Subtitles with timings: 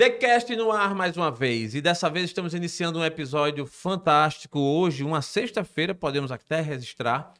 [0.00, 1.74] TheCast no ar mais uma vez.
[1.74, 4.58] E dessa vez estamos iniciando um episódio fantástico.
[4.58, 7.34] Hoje, uma sexta-feira, podemos até registrar.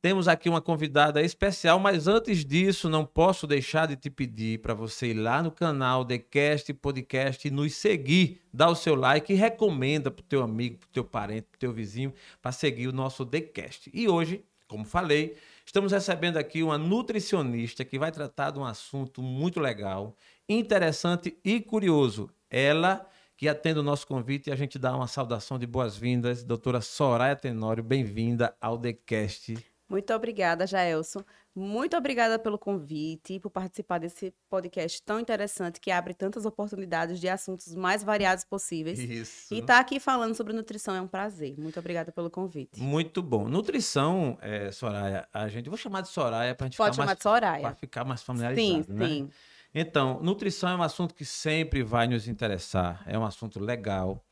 [0.00, 4.72] Temos aqui uma convidada especial, mas antes disso, não posso deixar de te pedir para
[4.72, 9.36] você ir lá no canal TheCast Podcast e nos seguir, dar o seu like e
[9.36, 12.86] recomenda para o teu amigo, para o teu parente, para o teu vizinho, para seguir
[12.86, 13.90] o nosso TheCast.
[13.92, 19.20] E hoje, como falei, estamos recebendo aqui uma nutricionista que vai tratar de um assunto
[19.20, 20.16] muito legal
[20.48, 22.30] interessante e curioso.
[22.50, 26.42] Ela que atende o nosso convite e a gente dá uma saudação de boas-vindas.
[26.42, 29.56] Doutora Soraya Tenório, bem-vinda ao TheCast.
[29.88, 31.22] Muito obrigada, Jaelson.
[31.54, 37.20] Muito obrigada pelo convite e por participar desse podcast tão interessante que abre tantas oportunidades
[37.20, 38.98] de assuntos mais variados possíveis.
[38.98, 39.54] Isso.
[39.54, 41.54] E estar tá aqui falando sobre nutrição é um prazer.
[41.56, 42.80] Muito obrigada pelo convite.
[42.80, 43.48] Muito bom.
[43.48, 45.68] Nutrição, é, Soraya, a gente.
[45.68, 47.62] Vou chamar de Soraya para a gente Pode ficar chamar mais, de Soraya.
[47.62, 48.84] Para ficar mais familiarizado.
[48.84, 49.06] Sim, né?
[49.06, 49.30] sim.
[49.78, 53.02] Então, nutrição é um assunto que sempre vai nos interessar.
[53.06, 54.24] É um assunto legal.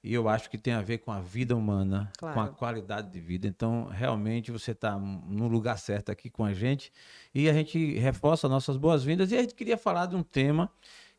[0.00, 2.34] E eu acho que tem a ver com a vida humana, Claro.
[2.34, 3.48] com a qualidade de vida.
[3.48, 6.92] Então, realmente, você está no lugar certo aqui com a gente.
[7.34, 9.32] E a gente reforça nossas boas-vindas.
[9.32, 10.70] E a gente queria falar de um tema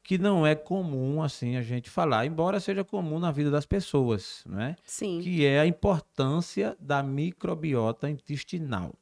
[0.02, 4.44] que não é comum, assim, a gente falar, embora seja comum na vida das pessoas,
[4.46, 4.78] né?
[4.86, 5.20] Sim.
[5.22, 8.94] que é a importância da microbiota intestinal.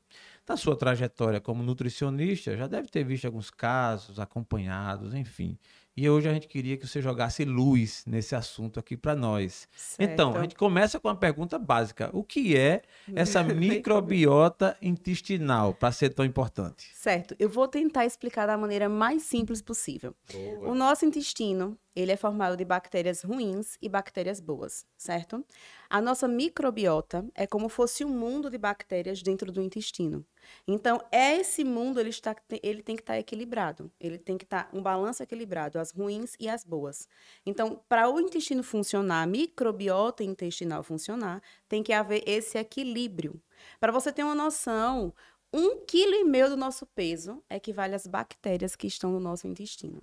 [0.47, 5.58] Na sua trajetória como nutricionista, já deve ter visto alguns casos acompanhados, enfim.
[5.95, 9.67] E hoje a gente queria que você jogasse luz nesse assunto aqui para nós.
[10.00, 10.44] Então, a Certo.
[10.44, 12.81] gente começa com uma pergunta básica: o que é
[13.14, 16.89] essa microbiota intestinal para ser tão importante?
[16.94, 17.36] Certo.
[17.38, 20.16] Eu vou tentar explicar da maneira mais simples possível.
[20.62, 25.45] O nosso intestino, ele é formado de bactérias ruins e bactérias boas, certo?
[25.94, 30.25] A nossa microbiota é como fosse um mundo de bactérias dentro do intestino.
[30.66, 33.92] Então, esse mundo ele, está, ele tem que estar equilibrado.
[34.00, 37.09] Ele tem que estar um balanço equilibrado, as ruins e as boas.
[37.45, 43.41] Então, para o intestino funcionar, a microbiota intestinal funcionar, tem que haver esse equilíbrio.
[43.78, 45.13] Para você ter uma noção,
[45.51, 50.01] um quilo e meio do nosso peso equivale às bactérias que estão no nosso intestino.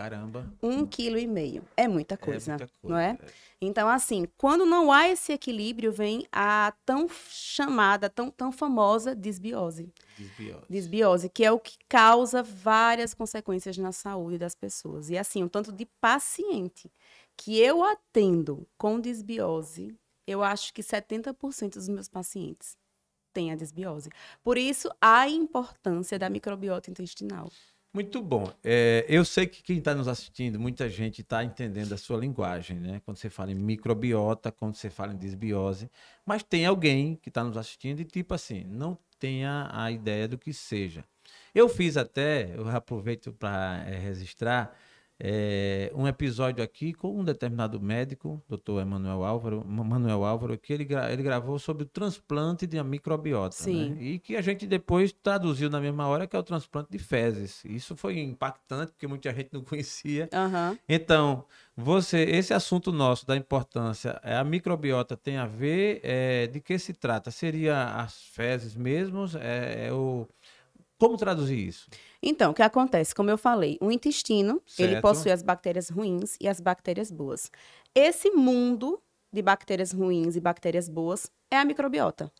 [0.00, 0.50] Caramba.
[0.62, 1.62] Um quilo e meio.
[1.76, 2.94] É muita coisa, é muita coisa.
[2.94, 3.18] não é?
[3.60, 9.92] Então, assim, quando não há esse equilíbrio, vem a tão chamada, tão, tão famosa desbiose.
[10.16, 10.64] Desbiose.
[10.70, 15.10] Desbiose, que é o que causa várias consequências na saúde das pessoas.
[15.10, 16.90] E assim, o tanto de paciente
[17.36, 19.94] que eu atendo com desbiose,
[20.26, 22.74] eu acho que 70% dos meus pacientes
[23.34, 24.08] têm a desbiose.
[24.42, 27.50] Por isso, a importância da microbiota intestinal.
[27.92, 28.52] Muito bom.
[28.62, 32.78] É, eu sei que quem está nos assistindo, muita gente está entendendo a sua linguagem,
[32.78, 33.00] né?
[33.04, 35.90] Quando você fala em microbiota, quando você fala em desbiose,
[36.24, 40.38] mas tem alguém que está nos assistindo e, tipo assim, não tenha a ideia do
[40.38, 41.04] que seja.
[41.52, 44.72] Eu fiz até, eu aproveito para registrar,
[45.22, 50.84] é, um episódio aqui com um determinado médico, doutor Emanuel Álvaro, Manuel Álvaro, que ele,
[50.84, 53.54] gra- ele gravou sobre o transplante de uma microbiota.
[53.54, 53.90] Sim.
[53.90, 54.02] né?
[54.02, 57.62] E que a gente depois traduziu na mesma hora, que é o transplante de fezes.
[57.66, 60.28] Isso foi impactante, porque muita gente não conhecia.
[60.32, 60.78] Aham.
[60.88, 61.44] Então,
[61.76, 66.78] você, esse assunto nosso da importância, é, a microbiota tem a ver, é, de que
[66.78, 67.30] se trata?
[67.30, 69.34] Seria as fezes mesmos?
[69.34, 70.26] É, é o...
[71.00, 71.88] Como traduzir isso?
[72.22, 73.14] Então, o que acontece?
[73.14, 75.00] Como eu falei, o intestino, ele Certo.
[75.02, 77.50] possui as bactérias ruins e as bactérias boas.
[77.94, 79.02] Esse mundo
[79.32, 82.30] de bactérias ruins e bactérias boas é a microbiota.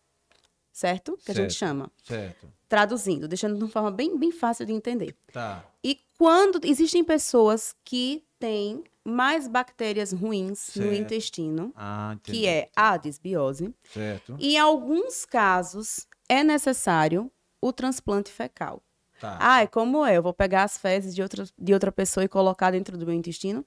[0.72, 1.16] Certo?
[1.25, 1.59] Que a gente Certo.
[1.59, 1.91] chama.
[2.04, 2.53] Certo.
[2.69, 5.16] Traduzindo, deixando de uma forma bem, bem fácil de entender.
[5.32, 5.65] Tá.
[5.82, 10.94] E quando existem pessoas que têm mais bactérias ruins no Certo.
[10.94, 14.37] intestino, Ah, que é a desbiose, Certo.
[14.38, 18.82] e em alguns casos é necessário o transplante fecal.
[19.21, 19.37] Tá.
[19.38, 20.16] Ai, como é?
[20.16, 23.15] Eu vou pegar as fezes de outra, de outra pessoa e colocar dentro do meu
[23.15, 23.65] intestino?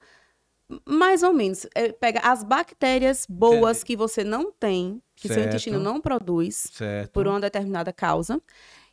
[0.86, 1.66] Mais ou menos.
[1.74, 5.48] É, pega as bactérias boas que você não tem, que seu Certo.
[5.48, 7.12] intestino não produz, certo.
[7.12, 8.40] por uma determinada causa,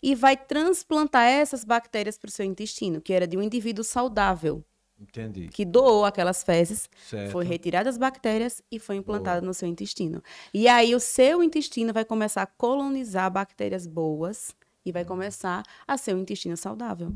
[0.03, 4.63] e vai transplantar essas bactérias para o seu intestino, que era de um indivíduo saudável,
[5.00, 5.48] Entendi.
[5.48, 7.31] que doou aquelas fezes, Certo.
[7.31, 10.21] foi retirada as bactérias e foi implantada no seu intestino.
[10.53, 14.53] E aí o seu intestino vai começar a colonizar bactérias boas
[14.86, 17.13] e vai começar a ser um intestino saudável.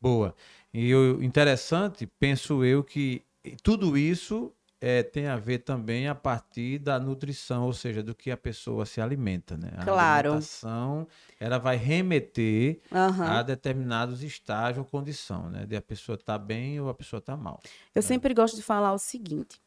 [0.00, 0.34] Boa.
[0.72, 3.22] E o interessante, penso eu, que
[3.62, 8.30] tudo isso eh, tem a ver também a partir da nutrição, ou seja, do que
[8.30, 9.70] a pessoa se alimenta, né?
[9.76, 10.30] A Claro.
[10.30, 11.06] alimentação,
[11.38, 13.38] ela vai remeter Aham.
[13.38, 15.66] a determinados estágios ou condição, né?
[15.66, 17.60] De a pessoa estar bem ou a pessoa estar mal.
[17.94, 19.60] Eu sempre gosto de falar o seguinte: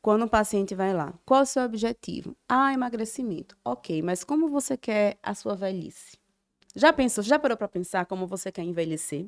[0.00, 2.34] quando um paciente vai lá, qual é o seu objetivo?
[2.48, 3.56] Ah, emagrecimento.
[3.64, 6.16] Ok, mas como você quer a sua velhice?
[6.76, 9.26] Já pensou, já parou para pensar como você quer envelhecer?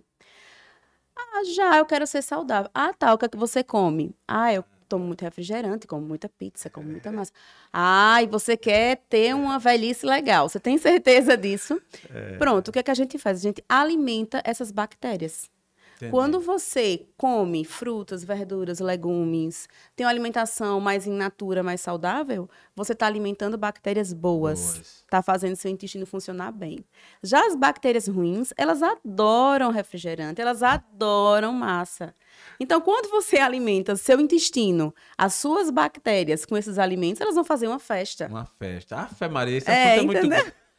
[1.16, 2.70] Ah, já, eu quero ser saudável.
[2.74, 4.14] Ah, tá, o que é que você come?
[4.28, 7.32] Ah, eu tomo muito refrigerante, como muita pizza, como muita massa.
[7.72, 10.46] Ah, e você quer ter uma velhice legal.
[10.48, 11.80] Você tem certeza disso?
[12.14, 12.36] É.
[12.36, 13.38] Pronto, o que é que a gente faz?
[13.38, 15.50] A gente alimenta essas bactérias.
[15.98, 16.12] Entendi.
[16.12, 22.92] Quando você come frutas, verduras, legumes, tem uma alimentação mais in natura, mais saudável, você
[22.92, 25.02] está alimentando bactérias boas.
[25.04, 26.84] Está fazendo seu intestino funcionar bem.
[27.20, 32.14] Já as bactérias ruins, elas adoram refrigerante, elas adoram massa.
[32.60, 37.66] Então, quando você alimenta seu intestino, as suas bactérias com esses alimentos, elas vão fazer
[37.66, 38.28] uma festa.
[38.28, 38.96] Uma festa.
[39.00, 40.28] Ah, fé Maria, isso é, é muito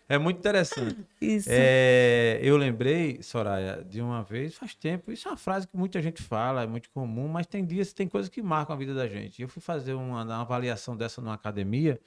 [0.10, 0.98] é muito interessante.
[1.22, 1.48] Isso.
[1.50, 6.02] É, eu lembrei, Soraya, de uma vez, faz tempo, isso é uma frase que muita
[6.02, 9.08] gente fala, é muito comum, mas tem dias, tem coisas que marcam a vida da
[9.08, 9.42] gente.
[9.42, 12.00] Eu fui fazer uma, uma avaliação dessa numa academia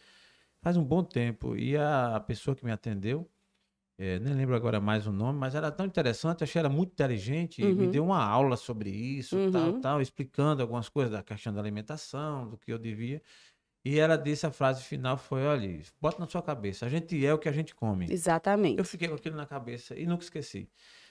[0.62, 3.28] faz um bom tempo e a, a pessoa que me atendeu,
[3.98, 7.62] é, nem lembro agora mais o nome, mas era tão interessante, achei ela muito inteligente,
[7.62, 7.74] uhum.
[7.74, 9.50] me deu uma aula sobre isso, uhum.
[9.50, 13.20] tal, tal, explicando algumas coisas da questão da alimentação, do que eu devia.
[13.84, 17.34] E ela disse a frase final foi, olha, bota na sua cabeça, a gente é
[17.34, 18.06] o que a gente come.
[18.10, 18.78] Exatamente.
[18.78, 20.68] Eu fiquei com aquilo na cabeça e nunca esqueci.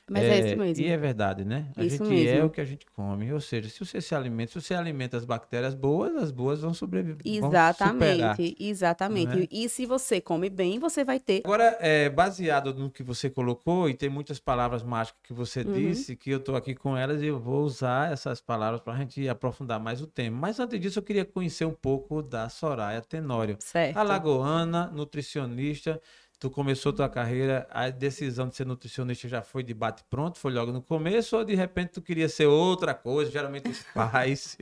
[0.10, 0.84] Mas é, é isso mesmo.
[0.84, 1.68] E é verdade, né?
[1.76, 2.40] A isso gente mesmo.
[2.40, 3.32] é o que a gente come.
[3.32, 6.74] Ou seja, se você se alimenta, se você alimenta as bactérias boas, as boas vão
[6.74, 7.22] sobreviver.
[7.26, 9.44] Exatamente, vão superar, exatamente.
[9.44, 9.48] É?
[9.50, 11.42] E se você come bem, você vai ter.
[11.46, 15.74] Agora, é, baseado no que você colocou, e tem muitas palavras mágicas que você uhum.
[15.74, 18.98] disse, que eu estou aqui com elas e eu vou usar essas palavras para a
[18.98, 20.38] gente aprofundar mais o tema.
[20.38, 23.56] Mas antes disso, eu queria conhecer um pouco da Soraya Tenório.
[23.60, 23.98] Certo.
[23.98, 26.02] Alagoana, nutricionista
[26.42, 30.52] tu começou tua carreira, a decisão de ser nutricionista já foi de bate pronto, foi
[30.52, 34.58] logo no começo, ou de repente tu queria ser outra coisa, geralmente os pais.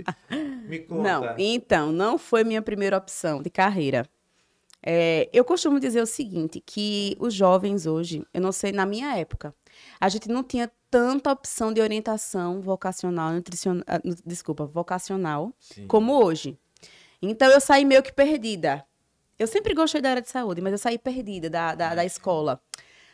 [0.68, 1.02] Me conta.
[1.02, 4.06] Não, então, não foi minha primeira opção de carreira.
[4.84, 9.16] É, eu costumo dizer o seguinte, que os jovens hoje, eu não sei, na minha
[9.16, 9.56] época,
[10.02, 15.88] a gente não tinha tanta opção de orientação vocacional, nutricional, ah, desculpa, vocacional, Sim.
[15.88, 16.60] como hoje.
[17.22, 18.86] Então eu saí meio que perdida.
[19.40, 22.62] Eu sempre gostei da área de saúde, mas eu saí perdida da, da, da escola.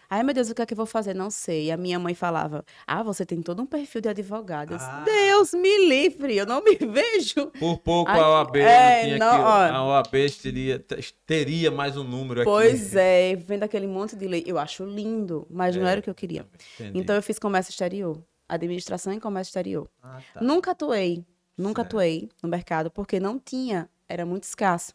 [0.10, 1.14] Ai, meu Deus, o que é que eu vou fazer?
[1.14, 1.66] Não sei.
[1.66, 4.72] E a minha mãe falava: Ah, você tem todo um perfil de advogado.
[4.72, 5.04] Eu disse, ah.
[5.04, 7.48] Deus me livre, eu não me vejo.
[7.60, 10.86] Por pouco a OAB é, não tinha não, A OAB teria,
[11.26, 12.50] teria mais um número aqui.
[12.50, 14.44] Pois é, vendo aquele monte de lei.
[14.46, 16.46] Eu acho lindo, mas é, não era o que eu queria.
[16.76, 17.00] Entendi.
[17.00, 18.22] Então eu fiz comércio exterior.
[18.48, 19.90] Administração em comércio exterior.
[20.04, 20.42] Ah, tá.
[20.42, 21.24] Nunca atuei.
[21.58, 21.96] Nunca certo.
[21.96, 24.94] atuei no mercado, porque não tinha era muito escasso.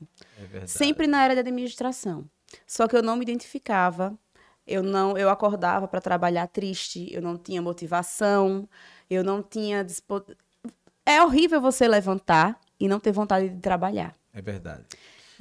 [0.55, 2.25] É Sempre na área da administração.
[2.67, 4.19] Só que eu não me identificava,
[4.67, 8.69] eu não, eu acordava para trabalhar triste, eu não tinha motivação,
[9.09, 10.25] eu não tinha dispo...
[11.05, 14.15] É horrível você levantar e não ter vontade de trabalhar.
[14.33, 14.85] É verdade.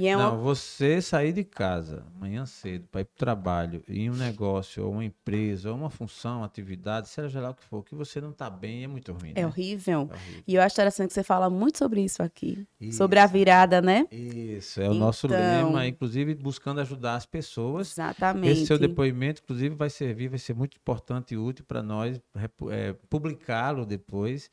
[0.08, 0.32] É uma...
[0.32, 4.86] Não, você sair de casa amanhã cedo para ir para o trabalho, em um negócio,
[4.86, 8.22] ou uma empresa, ou uma função, uma atividade, seja lá o que for, que você
[8.22, 9.32] não está bem, é muito ruim.
[9.36, 9.48] É, né?
[9.48, 9.94] horrível.
[9.94, 10.44] é horrível.
[10.48, 12.66] E eu acho interessante que você fala muito sobre isso aqui.
[12.80, 12.98] Isso.
[12.98, 14.08] Sobre a virada, né?
[14.12, 15.00] Isso, é o então...
[15.00, 17.92] nosso lema, inclusive buscando ajudar as pessoas.
[17.92, 18.50] Exatamente.
[18.52, 22.20] Esse seu depoimento, inclusive, vai servir, vai ser muito importante e útil para nós
[22.72, 24.50] é, publicá-lo depois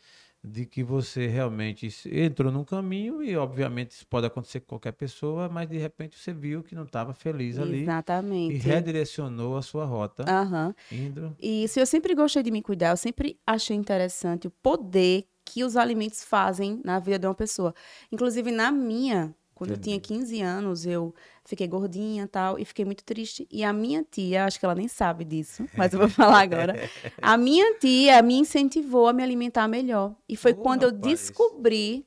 [0.46, 5.48] de que você realmente entrou num caminho e obviamente isso pode acontecer com qualquer pessoa,
[5.48, 7.82] mas de repente você viu que não estava feliz ali.
[7.82, 8.54] Exatamente.
[8.54, 10.25] E redirecionou a sua rota.
[10.25, 10.72] Uhum.
[10.93, 11.37] Indo.
[11.40, 15.76] Isso, eu sempre gostei de me cuidar, eu sempre achei interessante o poder que os
[15.76, 17.75] alimentos fazem na vida de uma pessoa.
[18.12, 23.02] Inclusive na minha, quando eu tinha 15 anos, eu fiquei gordinha tal, e fiquei muito
[23.02, 23.48] triste.
[23.50, 26.78] E a minha tia, acho que ela nem sabe disso, mas eu vou falar agora.
[27.22, 30.14] A minha tia me incentivou a me alimentar melhor.
[30.28, 32.04] E foi oh, quando rapaz, eu descobri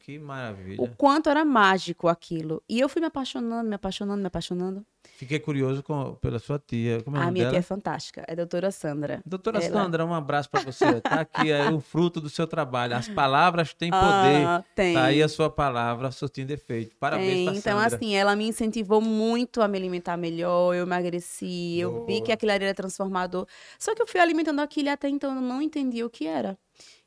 [0.78, 2.62] o quanto era mágico aquilo.
[2.70, 4.86] E eu fui me apaixonando, me apaixonando, me apaixonando.
[5.20, 7.04] Fiquei curioso com, pela sua tia.
[7.04, 7.50] Como é a minha dela?
[7.50, 9.22] tia é fantástica, é a doutora Sandra.
[9.26, 9.84] Doutora Ela...
[9.84, 10.86] Sandra, um abraço para você.
[10.86, 12.96] Está aqui é, o fruto do seu trabalho.
[12.96, 14.46] As palavras têm poder.
[14.48, 14.94] Ah, tem.
[14.94, 16.96] Tá aí a sua palavra surtindo efeito.
[16.96, 17.98] Parabéns para Então, Sandra.
[17.98, 22.06] assim, ela me incentivou muito a me alimentar melhor, eu emagreci, eu Boa.
[22.06, 23.46] vi que aquilo era transformador.
[23.78, 26.58] Só que eu fui alimentando aquilo e até então eu não entendia o que era.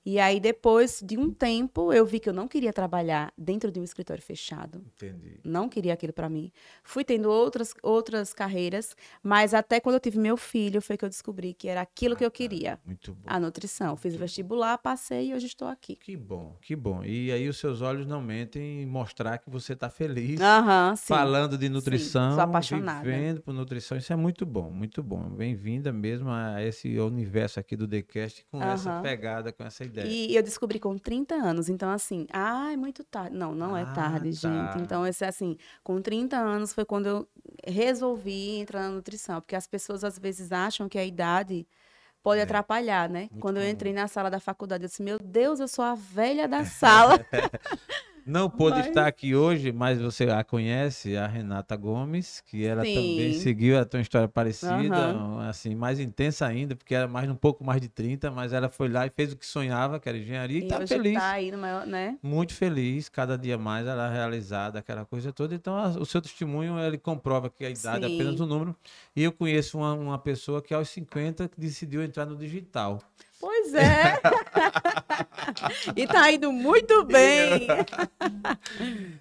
[0.05, 3.79] E aí, depois de um tempo, eu vi que eu não queria trabalhar dentro de
[3.79, 4.85] um escritório fechado.
[4.97, 5.39] Entendi.
[5.45, 6.51] Não queria aquilo para mim.
[6.83, 11.09] Fui tendo outras, outras carreiras, mas até quando eu tive meu filho, foi que eu
[11.09, 12.81] descobri que era aquilo ah, que eu queria.
[12.85, 13.23] Muito bom.
[13.27, 13.97] A nutrição.
[13.97, 15.95] Fiz muito vestibular, passei e hoje estou aqui.
[15.95, 17.05] Que bom, que bom.
[17.05, 20.41] E aí, os seus olhos não mentem em mostrar que você está feliz.
[20.41, 21.05] Uhum, sim.
[21.07, 22.31] Falando de nutrição.
[22.31, 23.05] Sim, sou apaixonada.
[23.05, 23.97] Vivendo por nutrição.
[23.97, 25.31] Isso é muito bom, muito bom.
[25.31, 28.65] Bem-vinda mesmo a esse universo aqui do TheCast com uhum.
[28.65, 30.07] essa pegada, com essa ideia.
[30.09, 33.37] E eu descobri com 30 anos, então assim, ah, é muito tarde.
[33.37, 34.49] Não, não é ah, é tarde, tá.
[34.49, 34.83] gente.
[34.83, 37.29] Então, esse assim, com 30 anos foi quando eu
[37.67, 41.67] resolvi entrar na nutrição, porque as pessoas às vezes acham que a idade
[42.23, 42.45] pode É.
[42.45, 43.29] atrapalhar, né?
[43.31, 45.95] Muito Quando eu entrei na sala da faculdade, eu disse, meu Deus, eu sou a
[45.95, 47.19] velha da sala.
[48.25, 52.83] Não pôde Mas- estar aqui hoje, mas você a conhece, a Renata Gomes, que ela
[52.85, 53.41] também Sim.
[53.41, 55.49] seguiu a tua história parecida, Aham.
[55.49, 58.89] assim, mais intensa ainda, porque era mais um pouco mais de 30, mas ela foi
[58.89, 61.15] lá e fez o que sonhava, que era engenharia, e, E tá hoje feliz.
[61.15, 62.17] tá aí maior, né?
[62.23, 65.55] Muito feliz, cada dia mais ela é realizada, aquela coisa toda.
[65.55, 68.15] Então, a- o seu testemunho, ele comprova que a idade é Sim.
[68.15, 68.77] apenas um número.
[69.17, 73.01] E eu conheço uma, uma pessoa que aos 50 decidiu entrar no digital.
[73.43, 74.21] Pois é.
[75.97, 77.67] e tá indo muito bem.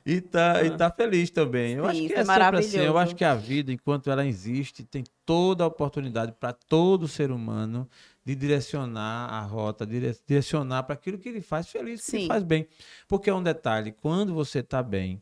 [0.05, 1.73] E tá, e tá feliz também.
[1.73, 2.77] Eu Sim, acho que isso é, é sempre assim.
[2.77, 2.97] Eu maravilhoso.
[2.97, 7.87] acho que a vida, enquanto ela existe, tem toda a oportunidade para todo ser humano
[8.25, 12.27] de direcionar a rota, dire- direcionar para aquilo que ele faz feliz, que ele Sim.
[12.27, 12.67] faz bem.
[13.07, 15.21] Porque é um detalhe, quando você está bem,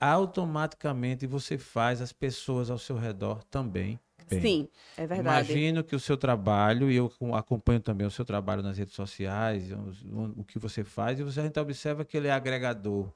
[0.00, 3.98] automaticamente você faz as pessoas ao seu redor também
[4.40, 5.52] Sim, é verdade.
[5.52, 8.94] Imagino que o seu trabalho, e eu com- acompanho também o seu trabalho nas redes
[8.94, 13.12] sociais, o, o que você faz, e você, a gente observa que ele é agregador.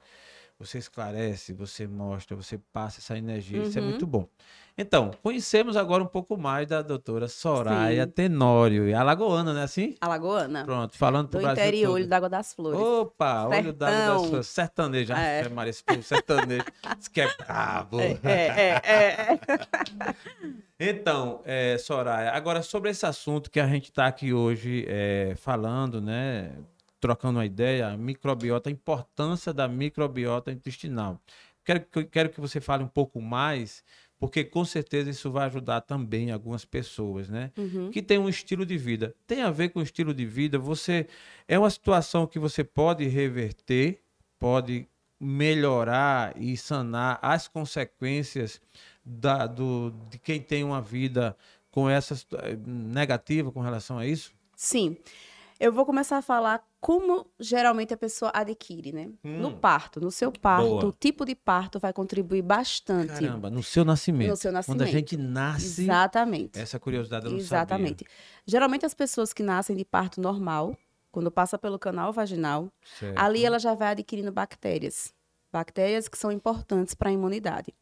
[0.59, 3.89] Você esclarece, você mostra, você passa essa energia, isso é Uhum.
[3.89, 4.27] muito bom.
[4.75, 8.11] Então, conhecemos agora um pouco mais da doutora Soraya Sim.
[8.11, 9.95] Tenório, e alagoana, não é assim?
[10.01, 10.63] Alagoana.
[10.65, 11.95] Pronto, falando Do Brasil interior, todo.
[11.95, 12.79] Olho d'Água das Flores.
[12.79, 14.29] Opa, olho d'água das Sertão.
[14.29, 15.13] suas sertanejo.
[15.13, 15.39] É.
[15.41, 15.49] É.
[15.49, 16.65] Maria, esse povo sertanejo.
[17.13, 17.99] Que é brabo.
[17.99, 19.39] É, é, é, é.
[20.79, 25.99] Então, é, Soraya, agora sobre esse assunto que a gente está aqui hoje é, falando,
[26.01, 26.51] né?
[26.99, 31.21] Trocando uma ideia, a microbiota, a importância da microbiota intestinal.
[31.63, 33.83] Quero, que- quero que você fale um pouco mais,
[34.19, 37.51] porque com certeza isso vai ajudar também algumas pessoas, né?
[37.57, 37.91] Uhum.
[37.91, 39.13] que tem um estilo de vida.
[39.27, 40.57] Tem a ver com o estilo de vida.
[40.57, 41.07] Você
[41.47, 44.01] é uma situação que você pode reverter,
[44.39, 44.87] pode
[45.19, 48.61] melhorar e sanar as consequências
[49.05, 51.35] da, do, de quem tem uma vida
[51.69, 52.15] com essa
[52.65, 54.33] negativa com relação a isso.
[54.55, 54.97] Sim.
[55.59, 59.09] Eu vou começar a falar como geralmente a pessoa adquire, né?
[59.23, 59.57] No Hum.
[59.59, 60.85] parto, no seu parto, Boa.
[60.85, 64.29] o tipo de parto vai contribuir bastante Caramba, no seu nascimento.
[64.29, 64.77] no seu nascimento.
[64.79, 66.59] Quando a gente nasce, Exatamente.
[66.59, 68.05] essa curiosidade eu não Exatamente.
[68.45, 70.77] Geralmente as pessoas que nascem de parto normal,
[71.11, 73.13] quando passa pelo canal vaginal, sabia.
[73.15, 73.19] Certo.
[73.19, 75.13] ali ela já vai adquirindo bactérias.
[75.51, 77.73] Bactérias que são importantes para a imunidade.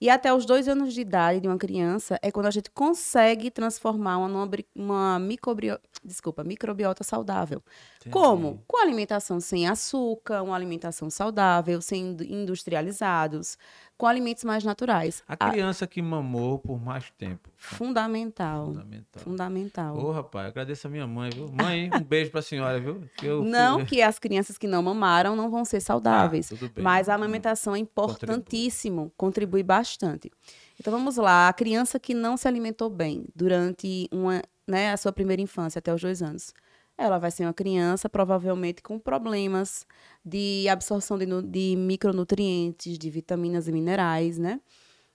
[0.00, 3.50] E até os dois anos de idade de uma criança é quando a gente consegue
[3.50, 7.62] transformar uma, uma microbio- desculpa, microbiota saudável.
[7.98, 8.12] Entendi.
[8.12, 8.62] Como?
[8.68, 13.56] Com alimentação sem açúcar, uma alimentação saudável, sem indu- industrializados,
[13.98, 15.22] com alimentos mais naturais.
[15.26, 17.48] A A- criança que mamou por mais tempo.
[17.56, 18.66] fundamental.
[18.66, 19.22] Fundamental.
[19.22, 19.96] Fundamental.
[19.98, 21.48] Ô, rapaz, agradeço a minha mãe, viu?
[21.50, 23.02] Mãe, um beijo pra senhora, viu?
[23.22, 26.52] Eu fui- Não que as crianças que não mamaram não vão ser saudáveis.
[26.52, 26.84] Ah, tudo bem.
[26.84, 30.30] Mas a amamentação é importantíssimo, contribui bastante.
[30.78, 35.12] Então vamos lá, a criança que não se alimentou bem durante uma, né, a sua
[35.12, 36.52] primeira infância, até os dois anos,
[36.98, 39.86] ela vai ser uma criança provavelmente com problemas
[40.24, 44.60] de absorção de, de micronutrientes, de vitaminas e minerais, né?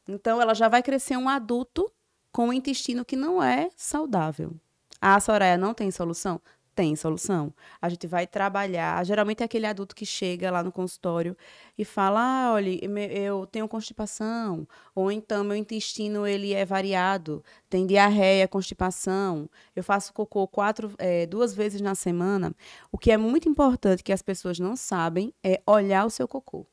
[0.07, 1.91] Então ela já vai crescer um adulto
[2.31, 4.53] com um intestino que não é saudável.
[5.00, 6.39] A Soraya não tem solução?
[6.73, 7.53] Tem solução.
[7.81, 9.05] A gente vai trabalhar.
[9.05, 11.35] Geralmente é aquele adulto que chega lá no consultório
[11.77, 12.69] e fala: ah, olha,
[13.13, 14.65] eu tenho constipação.
[14.95, 19.49] Ou então meu intestino ele é variado, tem diarreia, constipação.
[19.75, 22.55] Eu faço cocô quatro, eh, duas vezes na semana.
[22.89, 26.65] O que é muito importante que as pessoas não sabem é olhar o seu cocô.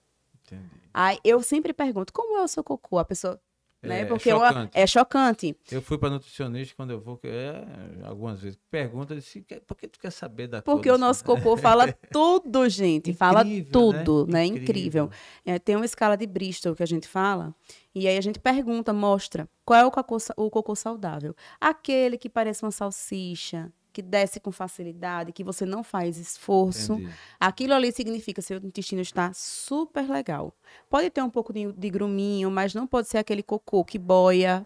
[0.46, 0.78] Entendi.
[0.94, 2.98] Aí eu sempre pergunto: como é o seu cocô?
[2.98, 3.40] A pessoa.
[3.80, 4.00] Né?
[4.00, 4.70] É, Porque uma- chocante.
[4.74, 5.56] é chocante.
[5.70, 7.64] Eu fui para nutricionista quando eu vou, é,
[8.04, 11.00] algumas vezes, pergunta, eu disse, "Que- por que tu quer saber da Porque o desse-"
[11.00, 13.12] nosso cocô fala tudo, gente.
[13.12, 14.32] fala Incrível, tudo, né?
[14.40, 14.46] né?
[14.46, 14.64] Incrível.
[15.04, 15.10] Incrível.
[15.44, 17.54] É, tem uma escala de Bristol que a gente fala.
[17.94, 21.32] E aí a gente pergunta, mostra, qual é o cocô, o cocô saudável?
[21.60, 26.92] Aquele que parece uma salsicha, que desce com facilidade, que você não faz esforço.
[26.92, 27.12] Entendi.
[27.40, 30.54] Aquilo ali significa que seu intestino está super legal.
[30.88, 34.64] Pode ter um pouco de, de gruminho, mas não pode ser aquele cocô que boia.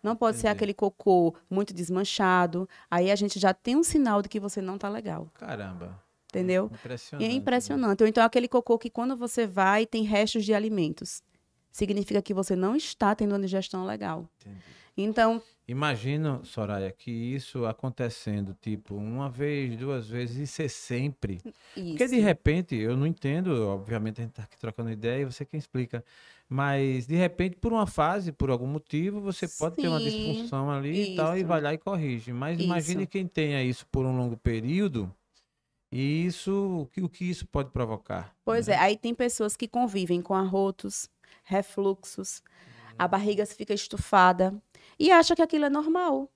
[0.00, 0.56] Não pode ser Entendi.
[0.58, 2.68] aquele cocô muito desmanchado.
[2.88, 5.28] Aí a gente já tem um sinal de que você não está legal.
[5.34, 6.00] Caramba.
[6.28, 6.70] Entendeu?
[6.72, 7.24] Impressionante.
[7.24, 7.34] é né?
[7.34, 8.02] impressionante.
[8.04, 11.20] Ou então aquele cocô que quando você vai tem restos de alimentos.
[11.72, 14.28] Significa que você não está tendo uma digestão legal.
[14.40, 14.62] Entendi.
[14.98, 21.42] Então, Imagina, Soraya, que isso acontecendo, tipo, uma vez, duas vezes, e ser sempre.
[21.76, 21.90] isso.
[21.90, 25.44] Porque de repente, eu não entendo, obviamente a gente tá aqui trocando ideia e você
[25.44, 26.02] quem explica.
[26.48, 30.70] Mas de repente, por uma fase, por algum motivo, você pode ter uma Sim, disfunção
[30.70, 31.46] ali e tal, e isso.
[31.48, 32.32] vai lá e corrige.
[32.32, 33.10] Mas imagine Isso.
[33.10, 35.14] quem tenha isso por um longo período,
[35.92, 38.34] e isso, o que, o que isso pode provocar.
[38.42, 38.74] Pois né?
[38.74, 41.10] é, aí tem pessoas que convivem com arrotos,
[41.44, 42.42] refluxos,
[42.98, 44.54] a barriga fica estufada
[44.98, 46.28] e acha que aquilo é normal.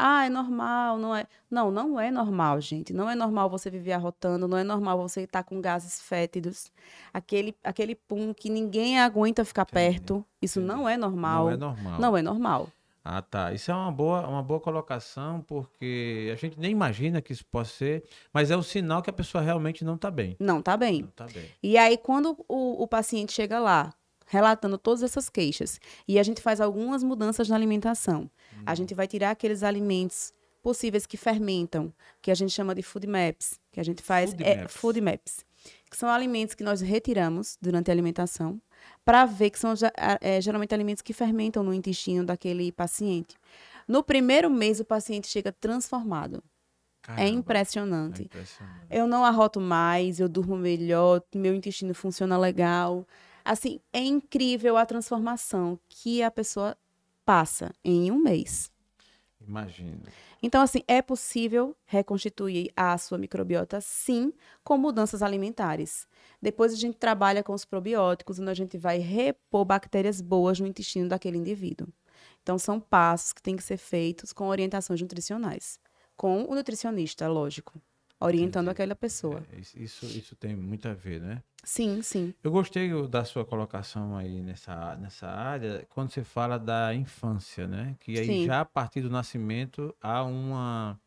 [0.00, 1.26] Ah, é normal, não é.
[1.50, 2.92] Não, não é normal, gente.
[2.92, 6.70] Não é normal você viver arrotando, não é normal você estar com gases fétidos.
[7.12, 10.24] Aquele, aquele pum que ninguém aguenta ficar Entendi, perto.
[10.40, 10.72] Isso entendi.
[10.72, 11.46] não é normal.
[11.46, 12.00] Não é normal.
[12.00, 12.68] Não é normal.
[13.04, 13.52] Ah, tá.
[13.52, 17.72] Isso é uma boa, uma boa colocação, porque a gente nem imagina que isso possa
[17.72, 20.36] ser, mas é um sinal que a pessoa realmente não está bem.
[20.38, 21.00] Não tá bem.
[21.00, 21.50] Não está bem.
[21.60, 23.92] E aí, quando o, o paciente chega lá,
[24.28, 28.30] relatando todas essas queixas, e a gente faz algumas mudanças na alimentação,
[28.64, 30.32] a gente vai tirar aqueles alimentos
[30.62, 34.44] possíveis que fermentam, que a gente chama de food maps, que a gente faz Food
[34.44, 34.74] é, maps.
[34.76, 35.44] food maps,
[35.90, 38.60] que são alimentos que nós retiramos durante a alimentação,
[39.04, 39.72] para ver que são
[40.20, 43.36] é, geralmente alimentos que fermentam no intestino daquele paciente.
[43.86, 46.42] No primeiro mês, o paciente chega transformado.
[47.00, 48.22] Caramba, É é impressionante.
[48.22, 48.86] impressionante.
[48.90, 53.06] Eu não arroto mais, eu durmo melhor, meu intestino funciona legal.
[53.44, 56.76] Assim, é incrível a transformação que a pessoa
[57.24, 58.70] passa em um mês.
[59.40, 60.02] Imagina.
[60.42, 66.06] Então, assim, é possível reconstituir a sua microbiota, sim, com mudanças alimentares.
[66.40, 70.66] Depois a gente trabalha com os probióticos, onde a gente vai repor bactérias boas no
[70.66, 71.88] intestino daquele indivíduo.
[72.42, 75.80] Então, são passos que têm que ser feitos com orientações nutricionais.
[76.16, 77.80] Com o nutricionista, lógico,
[78.20, 79.42] orientando aquela pessoa.
[79.52, 81.42] É, isso- isso, isso tem muito a ver, né?
[81.64, 82.32] Sim, sim.
[82.42, 87.96] Eu gostei da sua colocação aí nessa, nessa área, quando você fala da infância, né?
[88.00, 88.44] Que aí Sim.
[88.46, 90.98] já a partir do nascimento há uma,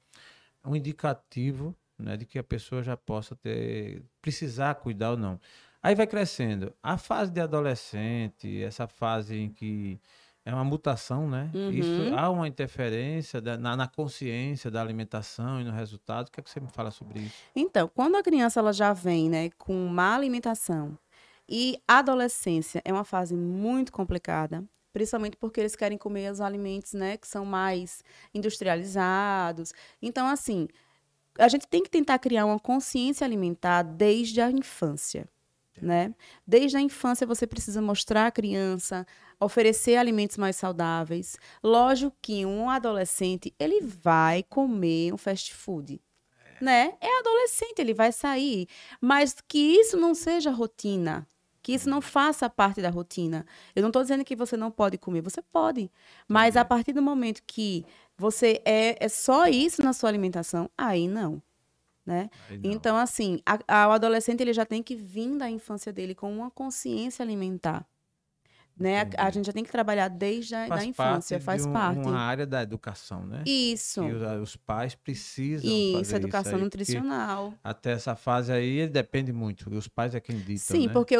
[0.63, 5.39] um indicativo né, de que a pessoa já possa ter, precisar cuidar ou não.
[5.81, 6.73] Aí vai crescendo.
[6.83, 9.99] A fase de adolescente, essa fase em que
[10.45, 11.51] é uma mutação, né?
[11.69, 12.17] Isso Uhum.
[12.17, 16.27] há uma interferência da- na, na consciência da alimentação e no resultado.
[16.27, 17.35] O que é que você me fala sobre isso?
[17.55, 20.97] Então, quando a criança ela já vem, né, com má alimentação
[21.47, 26.93] e a adolescência é uma fase muito complicada, principalmente porque eles querem comer os alimentos,
[26.93, 29.73] né, que são mais industrializados.
[30.01, 30.67] Então, assim,
[31.39, 35.27] a gente tem que tentar criar uma consciência alimentar desde a infância,
[35.81, 36.13] né?
[36.45, 39.05] Desde a infância você precisa mostrar à criança,
[39.39, 41.37] oferecer alimentos mais saudáveis.
[41.63, 45.99] Lógico que um adolescente, ele vai comer um fast food,
[46.61, 46.93] né?
[47.01, 48.67] É adolescente, ele vai sair,
[48.99, 51.27] mas que isso não seja rotina,
[51.63, 53.45] que isso não faça parte da rotina.
[53.75, 55.91] Eu não estou dizendo que você não pode comer, você pode,
[56.27, 57.85] mas a partir do momento que
[58.17, 61.41] você é, é só isso na sua alimentação, aí não,
[62.05, 62.29] né?
[62.63, 66.31] Então, assim, a- a- o adolescente ele já tem que vir da infância dele com
[66.35, 67.85] uma consciência alimentar.
[68.77, 69.01] Né?
[69.17, 71.67] A, a gente já tem que trabalhar desde a da faz infância, parte faz de
[71.69, 71.99] um- parte.
[72.07, 73.43] uma área da educação, né?
[73.45, 77.53] Isso, que os, os pais precisam isso, educação isso aí, nutricional.
[77.63, 79.71] Até essa fase aí, depende muito.
[79.71, 80.93] E os pais é quem ditam, Sim, né?
[80.93, 81.15] porque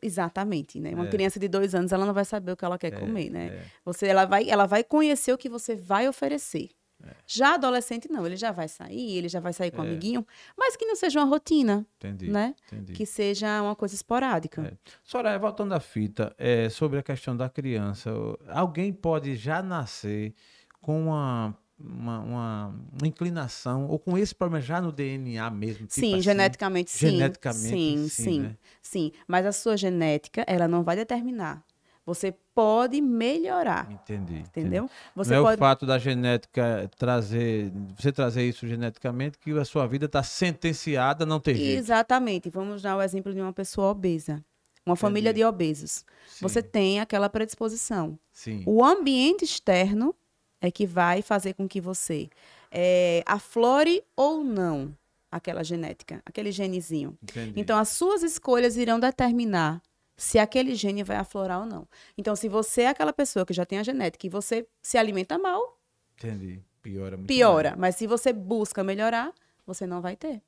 [0.00, 0.94] exatamente, né?
[0.94, 1.10] Uma É.
[1.10, 3.46] criança de dois anos, ela não vai saber o que ela quer É, comer, né?
[3.48, 3.64] é.
[3.84, 6.70] Você, ela vai, ela vai conhecer o que você vai oferecer.
[7.04, 7.10] É.
[7.26, 9.88] Já adolescente não, ele já vai sair, ele já vai sair com o É.
[9.88, 10.24] amiguinho,
[10.56, 12.54] mas que não seja uma rotina, Entendi, né?
[12.66, 12.92] entendi.
[12.92, 14.62] Que seja uma coisa esporádica.
[14.62, 14.72] É.
[15.02, 18.10] Soraya, voltando à fita, é, sobre a questão da criança,
[18.48, 20.34] alguém pode já nascer
[20.80, 22.66] com uma, uma, uma-
[23.00, 25.86] uma inclinação, ou com esse problema já no DNA mesmo?
[25.86, 26.22] tipo Sim, assim?
[26.22, 27.10] geneticamente sim.
[27.10, 28.56] Geneticamente, sim, sim, sim, né?
[28.80, 29.12] sim.
[29.26, 31.64] Mas a sua genética, ela não vai determinar.
[32.04, 34.34] Você pode melhorar, Entendi.
[34.34, 34.40] entendi.
[34.48, 34.90] entendeu?
[35.14, 39.64] Você não é pode o fato da genética trazer, você trazer isso geneticamente, que a
[39.64, 41.78] sua vida está sentenciada a não ter jeito.
[41.78, 42.50] Exatamente.
[42.50, 44.44] Vamos dar o exemplo de uma pessoa obesa.
[44.84, 45.42] Uma família Entendi.
[45.42, 46.04] de obesos.
[46.40, 48.18] Você Sim, tem aquela predisposição.
[48.32, 48.64] sim.
[48.66, 50.12] O ambiente externo
[50.60, 52.28] é que vai fazer com que você
[52.72, 54.92] eh, aflore ou não
[55.30, 57.16] aquela genética, aquele genezinho.
[57.22, 57.52] Entendi.
[57.60, 59.80] Então, as suas escolhas irão determinar
[60.16, 61.86] se aquele gene vai aflorar ou não.
[62.16, 65.38] Então, se você é aquela pessoa que já tem a genética e você se alimenta
[65.38, 65.78] mal,
[66.18, 66.60] Entendi.
[66.80, 67.28] Piora muito.
[67.28, 67.70] piora.
[67.70, 67.80] mais.
[67.80, 69.32] Mas se você busca melhorar,
[69.66, 70.42] você não vai ter.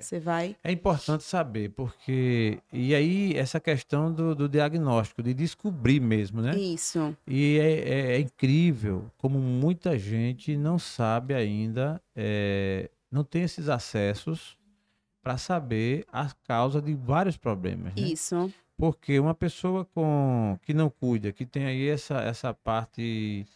[0.00, 0.56] Você vai.
[0.64, 2.58] É importante saber, porque.
[2.72, 6.56] E aí, essa questão do, do diagnóstico, de descobrir mesmo, né?
[6.56, 7.14] Isso.
[7.26, 13.68] E é, é- é incrível como muita gente não sabe ainda, é, não tem esses
[13.68, 14.56] acessos
[15.22, 18.02] para saber a causa de vários problemas, né?
[18.08, 18.50] Isso.
[18.76, 23.46] Porque uma pessoa com que não cuida, que tem aí essa, essa parte.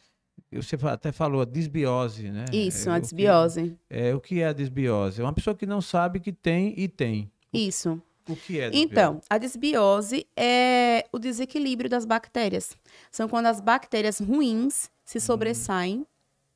[0.53, 2.45] Você até falou a desbiose, né?
[2.53, 3.77] Isso, É, a o que- desbiose.
[3.91, 5.21] é, o que é a desbiose?
[5.21, 7.31] É uma pessoa que não sabe que tem e tem.
[7.53, 8.01] Isso.
[8.29, 8.93] O que é a desbiose?
[8.93, 12.77] Então, a desbiose é o desequilíbrio das bactérias.
[13.11, 16.07] São quando as bactérias ruins se sobressaem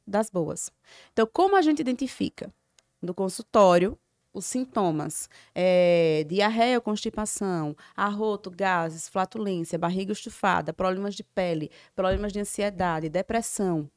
[0.06, 0.70] das boas.
[1.12, 2.52] Então, como a gente identifica?
[3.00, 3.98] No consultório,
[4.32, 12.40] os sintomas: é, diarreia constipação, arroto, gases, flatulência, barriga estufada, problemas de pele, problemas de
[12.40, 13.90] ansiedade, depressão.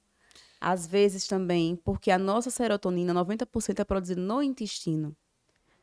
[0.60, 5.16] Às vezes também porque a nossa serotonina, 90% é produzida no intestino.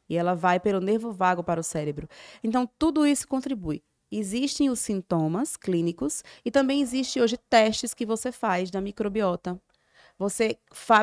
[0.08, 2.08] E ela vai pelo nervo vago para o cérebro.
[2.42, 3.82] Então, tudo isso contribui.
[4.10, 9.58] Existem os sintomas clínicos e também existe hoje testes que você faz da microbiota.
[10.18, 10.58] Você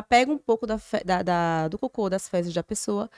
[0.08, 3.10] pega um pouco da, da, da, do cocô, das fezes da pessoa,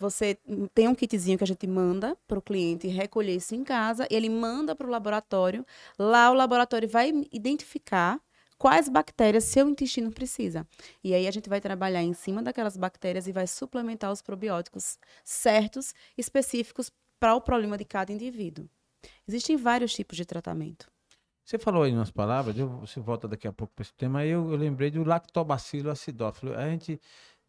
[0.00, 0.38] você
[0.74, 4.30] tem um kitzinho que a gente manda para o cliente recolher isso em casa, ele
[4.30, 5.64] manda para o laboratório.
[5.98, 8.18] Lá o laboratório vai identificar
[8.56, 10.66] quais bactérias seu intestino precisa.
[11.04, 14.98] E aí a gente vai trabalhar em cima daquelas bactérias e vai suplementar os probióticos
[15.22, 18.66] certos, específicos para o problema de cada indivíduo.
[19.28, 20.90] Existem vários tipos de tratamento.
[21.44, 24.50] Você falou aí umas palavras, eu, você volta daqui a pouco para esse tema, eu,
[24.50, 26.54] eu lembrei do lactobacilo acidófilo.
[26.54, 26.98] A gente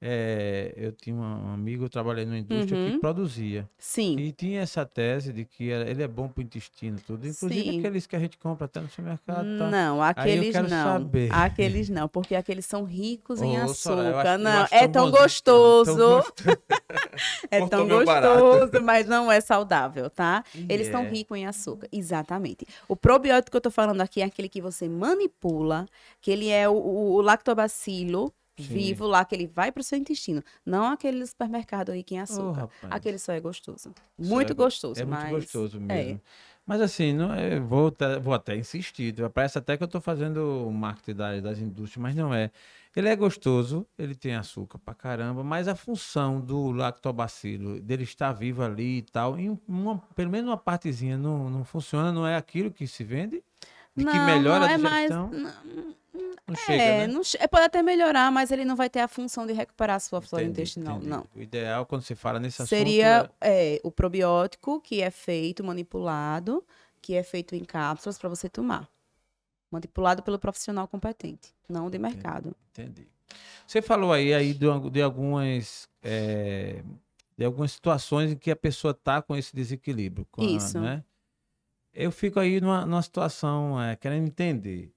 [0.04, 2.92] é, eu tinha um amigo, eu trabalhei numa indústria uhum.
[2.94, 3.70] que produzia.
[3.78, 4.18] Sim.
[4.18, 7.28] E tinha essa tese de que ele é bom para o intestino, tudo.
[7.28, 7.80] Inclusive Sim.
[7.80, 9.46] aqueles que a gente compra até no supermercado.
[9.60, 9.70] Tá?
[9.70, 10.68] Não, aqueles não.
[10.70, 11.32] Saber.
[11.32, 13.76] Aqueles não, porque aqueles são ricos em açúcar.
[13.76, 16.24] Soraya, não, é tão, tão gostoso.
[17.52, 20.44] é tão gostoso, mas não é saudável, tá?
[20.68, 21.88] Eles são ricos em açúcar.
[21.92, 22.66] Exatamente.
[22.88, 25.86] O probiótico que eu estou falando aqui é aquele que você manipula,
[26.20, 28.64] que ele é o, o lactobacilo Sim.
[28.64, 30.44] vivo lá, que ele vai para o seu intestino.
[30.66, 32.70] Não aquele supermercado aí que em açúcar.
[32.84, 33.94] Oh, aquele só é gostoso.
[34.18, 35.02] Muito é, gostoso.
[35.02, 35.30] É mas...
[35.30, 36.16] muito gostoso mesmo.
[36.16, 36.20] É.
[36.66, 39.16] Mas assim, não é, vou, vou até insistir.
[39.34, 42.52] Parece até que eu estou fazendo marketing das, das indústrias, mas não é.
[42.96, 48.34] Ele é gostoso, ele tem açúcar pra caramba, mas a função do lactobacilo, dele estar
[48.34, 52.36] vivo ali e tal, em uma, pelo menos uma partezinha não, não funciona, não é
[52.36, 53.42] aquilo que se vende?
[53.96, 55.28] De não, que melhora não a é digestão?
[55.30, 57.14] Mais, não, não chega, é, né?
[57.14, 60.22] não, pode até melhorar, mas ele não vai ter a função de recuperar a sua
[60.22, 61.10] flora entendi, intestinal, entendi.
[61.10, 61.26] não.
[61.36, 63.34] O ideal, quando se fala nesse Seria, assunto...
[63.42, 63.76] Seria é...
[63.76, 66.64] é, o probiótico, que é feito, manipulado,
[67.02, 68.90] que é feito em cápsulas para você tomar.
[69.72, 72.54] Manipulado pelo profissional competente, não de mercado.
[72.72, 73.08] Entendi.
[73.66, 75.88] Você falou aí, aí de, de algumas...
[76.04, 76.84] É,
[77.38, 80.28] de algumas situações em que a pessoa está com esse desequilíbrio.
[80.30, 80.78] Com Isso.
[80.78, 81.04] A, né?
[81.94, 84.94] Eu fico aí numa, numa situação, é, querendo entender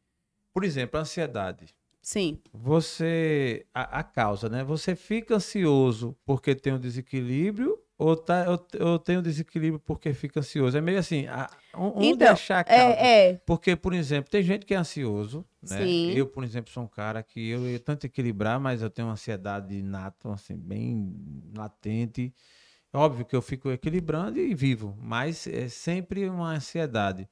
[0.54, 1.74] por exemplo, a ansiedade.
[2.00, 2.38] Sim.
[2.52, 3.66] Você.
[3.74, 4.62] A, a, causa, né?
[4.62, 10.12] Você fica ansioso porque tem um desequilíbrio ou, tá, ou, ou tem um desequilíbrio porque
[10.12, 10.76] fica ansioso?
[10.76, 12.94] É meio assim, a, onde então, achar a é, causa?
[13.00, 13.34] É, é.
[13.46, 15.78] Porque, por exemplo, tem gente que é ansioso, né?
[15.78, 16.12] Sim.
[16.12, 19.14] Eu, por exemplo, sou um cara que eu, eu tento equilibrar, mas eu tenho uma
[19.14, 21.12] ansiedade inata, assim, bem
[21.56, 22.34] latente.
[22.92, 27.28] Óbvio que eu fico equilibrando e vivo, mas é sempre uma ansiedade.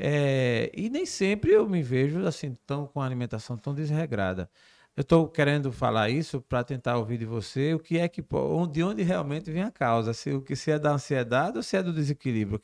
[0.00, 4.48] É, e nem sempre eu me vejo assim tão com a alimentação tão desregrada.
[4.96, 8.22] Eu estou querendo falar isso para tentar ouvir de você o que é que
[8.72, 11.76] de onde realmente vem a causa, se o que se é da ansiedade ou se
[11.76, 12.60] é do desequilíbrio.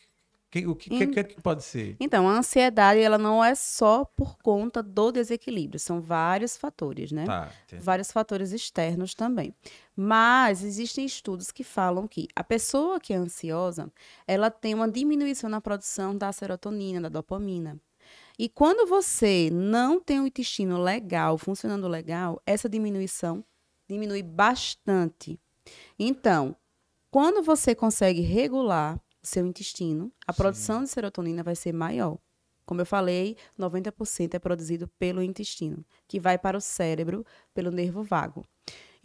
[0.54, 1.96] Que, o que, que, que, que, pode ser?
[1.98, 7.24] Então, a ansiedade ela não é só por conta do desequilíbrio, são vários fatores, né?
[7.24, 9.52] Tá, vários fatores externos também.
[9.96, 13.90] Mas existem estudos que falam que a pessoa que é ansiosa,
[14.28, 17.76] ela tem uma diminuição na produção da serotonina, da dopamina.
[18.38, 23.44] E quando você não tem o intestino legal, funcionando legal, essa diminuição
[23.88, 25.36] diminui bastante.
[25.98, 26.54] Então,
[27.10, 30.36] quando você consegue regular seu intestino, a Sim.
[30.36, 32.18] produção de serotonina vai ser maior.
[32.66, 38.02] Como eu falei, 90% é produzido pelo intestino, que vai para o cérebro pelo nervo
[38.02, 38.44] vago.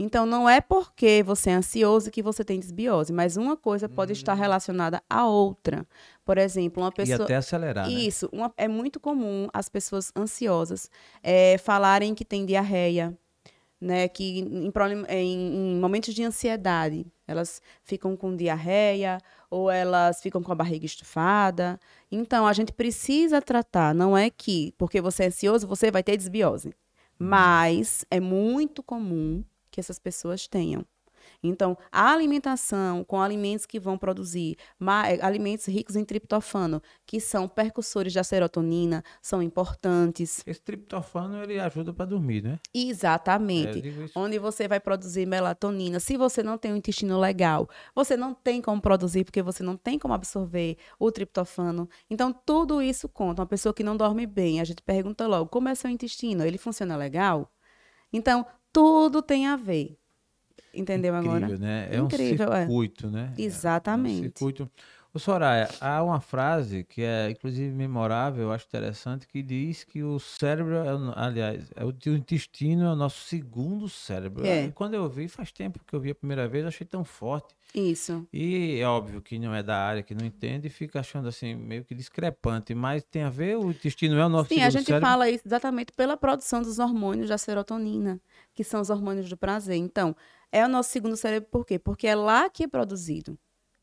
[0.02, 4.14] Então, não é porque você é ansioso que você tem desbiose, mas uma coisa pode
[4.14, 4.40] estar hum.
[4.40, 5.86] relacionada à outra.
[6.24, 7.20] Por exemplo, uma pessoa.
[7.20, 7.86] E até acelerar.
[7.86, 7.94] Né?
[7.94, 8.30] Isso.
[8.32, 8.40] Né?
[8.40, 8.54] Uma...
[8.56, 10.90] É muito comum as pessoas ansiosas
[11.22, 13.18] é, falarem que tem diarreia,
[13.80, 14.08] né?
[14.08, 14.72] Que em,
[15.10, 20.86] em, em momentos de ansiedade, elas ficam com diarreia ou elas ficam com a barriga
[20.86, 21.80] estufada.
[22.12, 23.94] Então, a gente precisa tratar.
[23.94, 26.68] Não é que, porque você é ansioso, você vai ter desbiose.
[26.68, 27.28] Uhum.
[27.28, 30.86] Mas é muito comum que essas pessoas tenham.
[31.42, 34.58] Então, a alimentação com alimentos que vão produzir
[35.08, 40.44] eh, alimentos ricos em triptofano, que são percussores da serotonina, são importantes.
[40.46, 42.60] Esse triptofano ele ajuda para dormir, né?
[42.74, 43.80] Exatamente.
[43.80, 46.00] É, Onde você vai produzir melatonina.
[46.00, 49.78] Se você não tem um intestino legal, você não tem como produzir porque você não
[49.78, 51.88] tem como absorver o triptofano.
[52.10, 53.42] Então, tudo isso conta.
[53.42, 56.44] Uma pessoa que não dorme bem, a gente pergunta logo: como é seu intestino?
[56.44, 57.50] Ele funciona legal?
[58.12, 59.98] Então, tudo tem a ver.
[60.74, 61.58] Entendeu Incrível, agora?
[61.58, 61.90] Né?
[61.92, 62.60] É Incrível, um é.
[62.62, 63.10] circuito, é.
[63.10, 63.34] né?
[63.38, 64.18] Exatamente.
[64.18, 64.72] É um circuito.
[65.12, 70.04] O Soraya, há uma frase que é inclusive memorável, eu acho interessante, que diz que
[70.04, 74.46] o cérebro, é, aliás, é o, o, intestino é o nosso segundo cérebro.
[74.46, 74.70] É.
[74.70, 77.56] Quando eu vi, faz tempo que eu vi a primeira vez, achei tão forte.
[77.74, 78.28] Isso.
[78.32, 81.56] E é óbvio que não é da área, que não entende, e fica achando assim,
[81.56, 84.70] meio que discrepante, mas tem a ver, o intestino é o nosso Sim, segundo a
[84.70, 85.08] gente cérebro.
[85.08, 88.22] fala isso exatamente pela produção dos hormônios da serotonina,
[88.54, 89.78] que são os hormônios do prazer.
[89.78, 90.16] Então,
[90.52, 91.78] é o nosso segundo cérebro por quê?
[91.80, 93.38] Porque é lá que é produzido.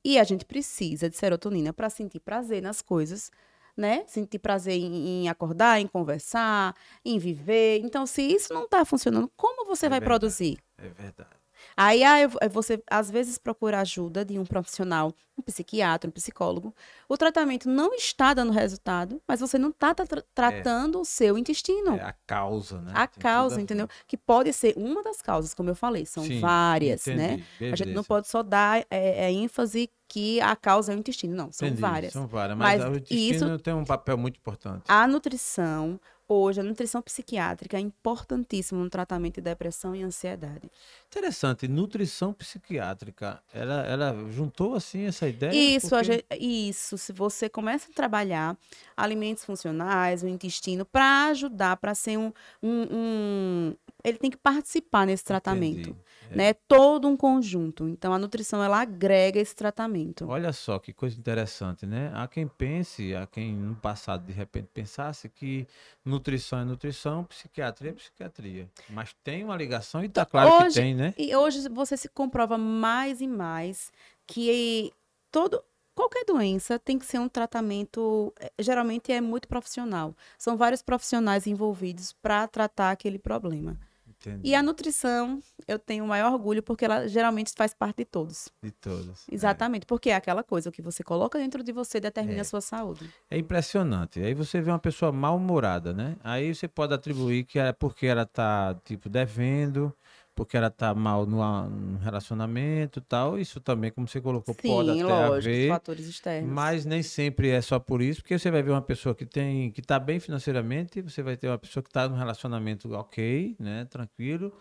[0.05, 3.31] E a gente precisa de serotonina para sentir prazer nas coisas,
[3.76, 4.05] né?
[4.07, 6.74] Sentir prazer em, em, acordar, em conversar,
[7.05, 7.81] em viver.
[7.81, 10.59] Então, se isso não está funcionando, como você é vai verdade, produzir?
[10.79, 11.36] É verdade.
[11.77, 16.75] Aí ah, você, às vezes, procura ajuda de um profissional, um psiquiatra, um psicólogo.
[17.07, 21.01] O tratamento não está dando resultado, mas você não está tra tratando é.
[21.03, 21.97] o seu intestino.
[21.97, 22.93] É a causa, né?
[22.95, 23.87] A Tem causa, entendeu?
[24.07, 27.19] Que pode ser uma das causas, como eu falei, são Sim, várias, entendi.
[27.19, 27.45] né?
[27.59, 27.75] Beleza.
[27.75, 31.35] A gente não pode só dar é, é, ênfase que a causa é o intestino,
[31.35, 32.12] não, são entendi, várias.
[32.12, 34.85] São várias, mas, mas o intestino isso, tem um papel muito importante.
[34.89, 40.71] A nutrição, hoje a nutrição psiquiátrica é importantíssima no tratamento de depressão e ansiedade.
[41.09, 45.55] Interessante, nutrição psiquiátrica, ela, ela juntou assim essa ideia?
[45.55, 46.05] Isso, porque...
[46.05, 46.99] gente, isso.
[46.99, 48.57] Se você começa a trabalhar
[48.97, 55.05] alimentos funcionais, o intestino, para ajudar, para ser um, um, um, Ele tem que participar
[55.05, 55.90] nesse tratamento.
[55.90, 55.97] Entendi.
[56.31, 56.37] É.
[56.37, 56.55] Né?
[56.55, 57.88] Todo um conjunto.
[57.88, 60.29] Então, a nutrição, ela agrega esse tratamento.
[60.29, 62.12] Olha só que coisa interessante, né?
[62.14, 65.66] Há quem pense, há quem no passado, de repente, pensasse que
[66.05, 68.71] nutrição é nutrição, psiquiatria é psiquiatria.
[68.90, 71.12] Mas tem uma ligação e está então, claro hoje, que tem, né?
[71.19, 73.90] E hoje você se comprova mais e mais
[74.25, 74.92] que
[75.33, 75.61] todo
[75.97, 80.14] qualquer doença tem que ser um tratamento, eh, geralmente é muito profissional.
[80.38, 83.77] São vários profissionais envolvidos para tratar aquele problema.
[84.20, 84.48] Entendi.
[84.48, 88.48] E a nutrição, eu tenho o maior orgulho porque ela geralmente faz parte de todos.
[88.62, 89.29] De todos.
[89.31, 89.35] É.
[89.35, 89.87] Exatamente, é.
[89.87, 92.40] porque é aquela coisa, o que você coloca dentro de você determina é.
[92.40, 93.11] a sua saúde.
[93.31, 94.20] É impressionante.
[94.20, 96.16] Aí você vê uma pessoa mal-humorada, né?
[96.24, 99.94] Aí você pode atribuir que é porque ela tá, tipo, devendo,
[100.37, 103.38] porque ela tá mal no, no relacionamento e tal.
[103.38, 105.68] Isso também, como você colocou, Sim, pode até lógico, haver.
[105.68, 106.53] fatores externos.
[106.53, 109.72] Mas nem sempre é só por isso, porque você vai ver uma pessoa que tem
[109.72, 113.87] que está bem financeiramente, você vai ter uma pessoa que está num relacionamento ok, né,
[113.87, 114.53] tranquilo,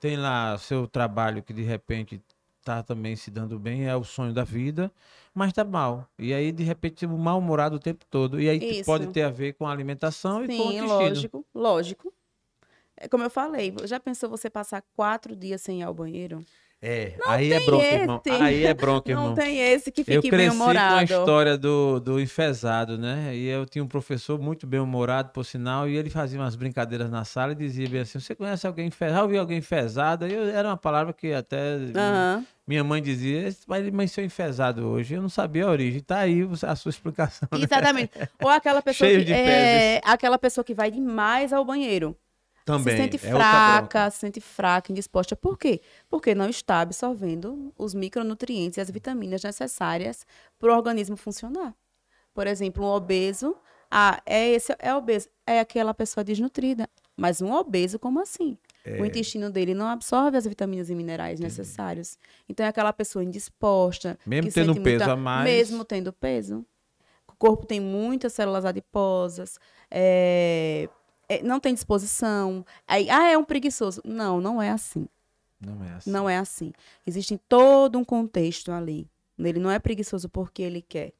[0.00, 2.20] tem lá seu trabalho que de repente
[2.58, 4.92] está também se dando bem, é o sonho da vida,
[5.32, 6.08] mas está mal.
[6.18, 8.40] E aí, de repente, mal-humorado o tempo todo.
[8.40, 8.84] E aí isso.
[8.84, 10.88] pode ter a ver com a alimentação Sim, e com o intestino.
[10.88, 12.14] lógico, lógico.
[13.00, 16.44] É como eu falei, já pensou você passar quatro dias sem ir ao banheiro?
[16.82, 17.94] É, não aí é bronca, esse.
[17.94, 18.22] irmão.
[18.40, 19.28] Aí é bronca, irmão.
[19.28, 20.94] Não tem esse que fique bem humorado.
[20.94, 23.36] Eu cresci com a história do, do enfesado, né?
[23.36, 27.10] E eu tinha um professor muito bem humorado, por sinal, e ele fazia umas brincadeiras
[27.10, 29.14] na sala e dizia bem assim, você conhece alguém enfesado?
[29.14, 30.26] Já ouviu alguém enfesado?
[30.26, 32.44] Eu, era uma palavra que até uhum.
[32.66, 35.14] minha mãe dizia, mas, mas seu enfesado hoje.
[35.14, 36.00] Eu não sabia a origem.
[36.00, 37.46] Tá aí a sua explicação.
[37.52, 37.64] Né?
[37.64, 38.12] Exatamente.
[38.42, 42.16] Ou aquela pessoa Cheio que, de é, aquela pessoa que vai demais ao banheiro.
[42.70, 42.96] Também.
[42.96, 45.36] Se sente é fraca, se sente fraca, indisposta.
[45.36, 45.80] Por quê?
[46.08, 50.26] Porque não está absorvendo os micronutrientes e as vitaminas necessárias
[50.58, 51.74] para o organismo funcionar.
[52.32, 53.56] Por exemplo, um obeso,
[53.90, 56.88] ah, é esse é obeso, é aquela pessoa desnutrida.
[57.16, 58.56] Mas um obeso, como assim?
[58.84, 59.00] É.
[59.00, 61.58] O intestino dele não absorve as vitaminas e minerais Entendi.
[61.58, 62.18] necessários.
[62.48, 64.18] Então é aquela pessoa indisposta.
[64.24, 65.44] Mesmo tendo peso muita, a mais.
[65.44, 66.64] Mesmo tendo peso.
[67.28, 69.58] O corpo tem muitas células adiposas,
[69.90, 70.88] é, é,
[71.42, 72.64] não tem disposição.
[72.86, 74.02] Aí, ah, é um preguiçoso.
[74.04, 75.06] Não, não é assim.
[75.60, 76.10] Não é assim.
[76.10, 76.72] Não é assim.
[77.06, 79.08] Existe todo um contexto ali.
[79.38, 81.12] Ele não é preguiçoso porque ele quer.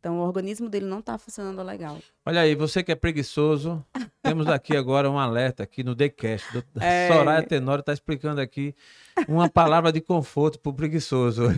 [0.00, 1.98] Então, o organismo dele não está funcionando legal.
[2.24, 3.84] Olha aí, você que é preguiçoso,
[4.22, 6.64] temos aqui agora um alerta aqui no TheCast.
[6.80, 7.08] É...
[7.08, 8.74] Soraya Tenório está explicando aqui
[9.28, 11.48] uma palavra de conforto para o preguiçoso.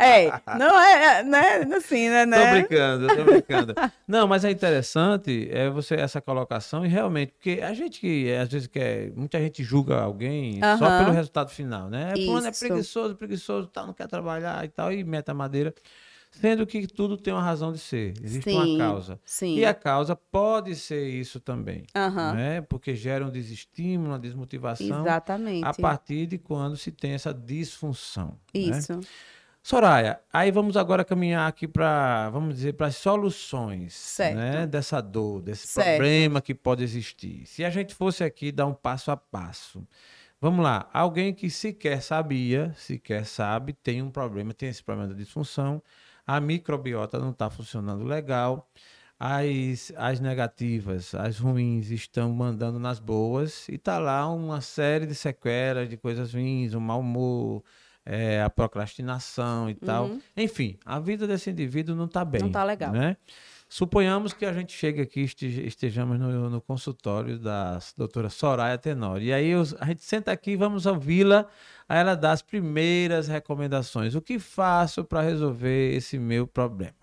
[0.00, 0.28] É,
[0.58, 2.26] não é, é, né, assim, né?
[2.26, 3.74] Tô brincando, tô brincando.
[4.08, 8.48] Não, mas é interessante é você essa colocação e realmente, porque a gente que às
[8.48, 10.78] vezes quer, muita gente julga alguém uh -huh.
[10.78, 12.12] só pelo resultado final, né?
[12.24, 15.72] Fulano é preguiçoso, preguiçoso, tal, não quer trabalhar e tal, e meta madeira.
[16.40, 19.20] Sendo que tudo tem uma razão de ser, existe sim, uma causa.
[19.24, 19.56] Sim.
[19.56, 22.34] E a causa pode ser isso também, uhum.
[22.34, 22.60] né?
[22.62, 25.00] porque gera um desestímulo, uma desmotivação.
[25.00, 25.64] Exatamente.
[25.64, 28.36] A partir de quando se tem essa disfunção.
[28.54, 28.60] Né?
[28.60, 28.96] Isso.
[28.96, 29.02] Né?
[29.62, 34.36] Soraya, aí vamos agora caminhar aqui para, vamos dizer, para as soluções certo.
[34.36, 34.66] Né?
[34.66, 35.96] dessa dor, desse certo.
[35.96, 37.46] problema que pode existir.
[37.46, 39.86] Se a gente fosse aqui dar um passo a passo,
[40.44, 45.14] Vamos lá, alguém que sequer sabia, sequer sabe, tem um problema, tem esse problema da
[45.14, 45.82] disfunção,
[46.26, 48.68] a microbiota não está funcionando legal,
[49.18, 55.14] as, as negativas, as ruins estão mandando nas boas e está lá uma série de
[55.14, 57.62] sequelas de coisas ruins, um mau humor,
[58.04, 60.06] é, a procrastinação e tal.
[60.06, 60.20] Uhum.
[60.36, 62.42] Enfim, a vida desse indivíduo não está bem.
[62.42, 62.92] Não tá legal.
[62.92, 63.16] Né?
[63.74, 69.24] Suponhamos que a gente chegue aqui e estejamos no, no, consultório da doutora Soraya Tenori.
[69.24, 71.44] E aí os, a gente senta aqui e vamos ouvi-la.
[71.88, 74.14] Aí ela dá as primeiras recomendações.
[74.14, 76.94] O que faço para resolver esse meu problema?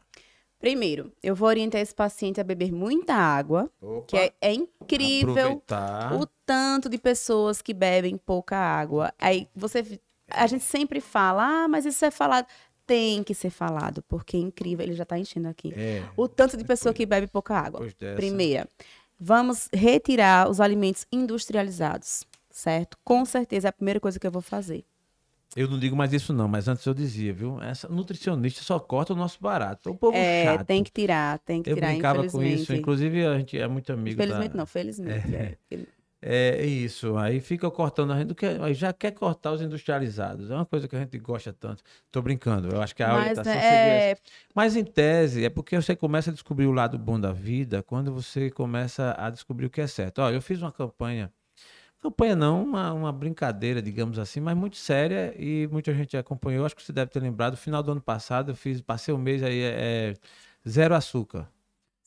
[0.61, 4.05] Primeiro, eu vou orientar esse paciente a beber muita água, Opa.
[4.07, 6.13] que é, é incrível Aproveitar.
[6.13, 9.13] o tanto de pessoas que bebem pouca água.
[9.19, 12.47] Aí você, a gente sempre fala, ah, mas isso é falado
[12.91, 15.73] tem que ser falado, porque é incrível, ele já está enchendo aqui.
[15.73, 17.87] É, o tanto de pessoa que bebe pouca água.
[18.17, 18.67] Primeira,
[19.17, 22.97] vamos retirar os alimentos industrializados, certo?
[23.01, 24.83] Com certeza é a primeira coisa que eu vou fazer.
[25.55, 27.61] Eu não digo mais isso não, mas antes eu dizia, viu?
[27.61, 29.89] Essa nutricionista só corta o nosso barato.
[29.89, 30.65] O povo é, chato.
[30.65, 33.67] tem que tirar, tem que eu tirar, Eu brincava com isso, inclusive a gente é
[33.69, 34.57] muito amigo Felizmente da...
[34.57, 35.33] não, felizmente.
[35.33, 35.57] É.
[35.71, 35.79] É.
[36.21, 36.65] é.
[36.65, 38.35] isso, aí fica cortando a gente,
[38.73, 40.51] já quer cortar os industrializados.
[40.51, 41.83] É uma coisa que a gente gosta tanto.
[42.11, 43.61] Tô brincando, eu acho que a mas, orientação é...
[43.61, 44.21] seria essa.
[44.53, 48.13] Mas em tese, é porque você começa a descobrir o lado bom da vida quando
[48.13, 50.19] você começa a descobrir o que é certo.
[50.19, 51.31] Ó, eu fiz uma campanha
[52.01, 56.65] Campanha não, uma, uma brincadeira, digamos assim, mas muito séria e muita gente acompanhou.
[56.65, 57.51] Acho que você deve ter lembrado.
[57.51, 60.13] No final do ano passado, eu fiz, passei um mês aí, é, é
[60.67, 61.47] zero açúcar.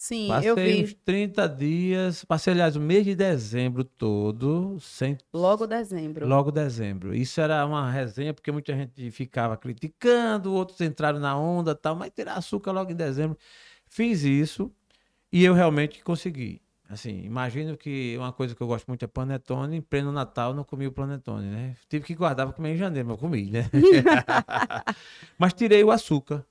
[0.04, 0.82] Sim, passei eu vi.
[0.82, 5.16] uns 30 dias, passei, aliás, o mês de dezembro todo, sem...
[5.32, 6.28] Logo dezembro.
[6.28, 7.14] Logo dezembro.
[7.14, 12.12] Isso era uma resenha, porque muita gente ficava criticando, outros entraram na onda tal, mas
[12.14, 13.38] tirar açúcar logo em dezembro.
[13.86, 14.70] Fiz isso
[15.32, 16.60] e eu realmente consegui.
[16.86, 19.78] Assim, imagino que uma coisa que eu gosto muito é panetone.
[19.78, 21.76] Em pleno Natal não comi o panetone, né?
[21.88, 23.70] Tive que guardar para comer em janeiro, mas eu comi, né?
[25.38, 26.44] mas tirei o açúcar.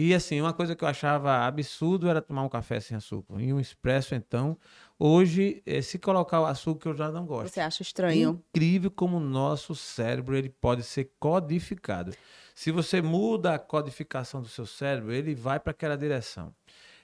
[0.00, 3.38] E assim, uma coisa que eu achava absurdo era tomar um café sem açúcar.
[3.38, 4.56] E um expresso, então,
[4.98, 7.52] hoje, eh, se colocar o açúcar, eu já não gosto.
[7.52, 8.42] Você acha estranho?
[8.48, 12.14] Incrível como o nosso cérebro ele pode ser codificado.
[12.54, 16.50] Se você muda a codificação do seu cérebro, ele vai para aquela direção.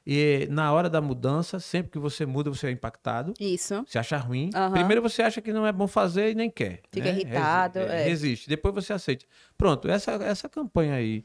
[0.06, 3.34] E na hora da mudança, sempre que você muda, você é impactado.
[3.38, 3.84] Isso.
[3.86, 4.50] Você acha ruim.
[4.54, 4.72] Uhum.
[4.72, 6.80] Primeiro você acha que não é bom fazer e nem quer.
[6.90, 7.18] Fica né?
[7.18, 7.80] irritado.
[7.80, 8.04] Resi é.
[8.04, 8.48] Resiste.
[8.48, 9.26] Depois você aceita.
[9.58, 11.24] Pronto, essa, essa campanha aí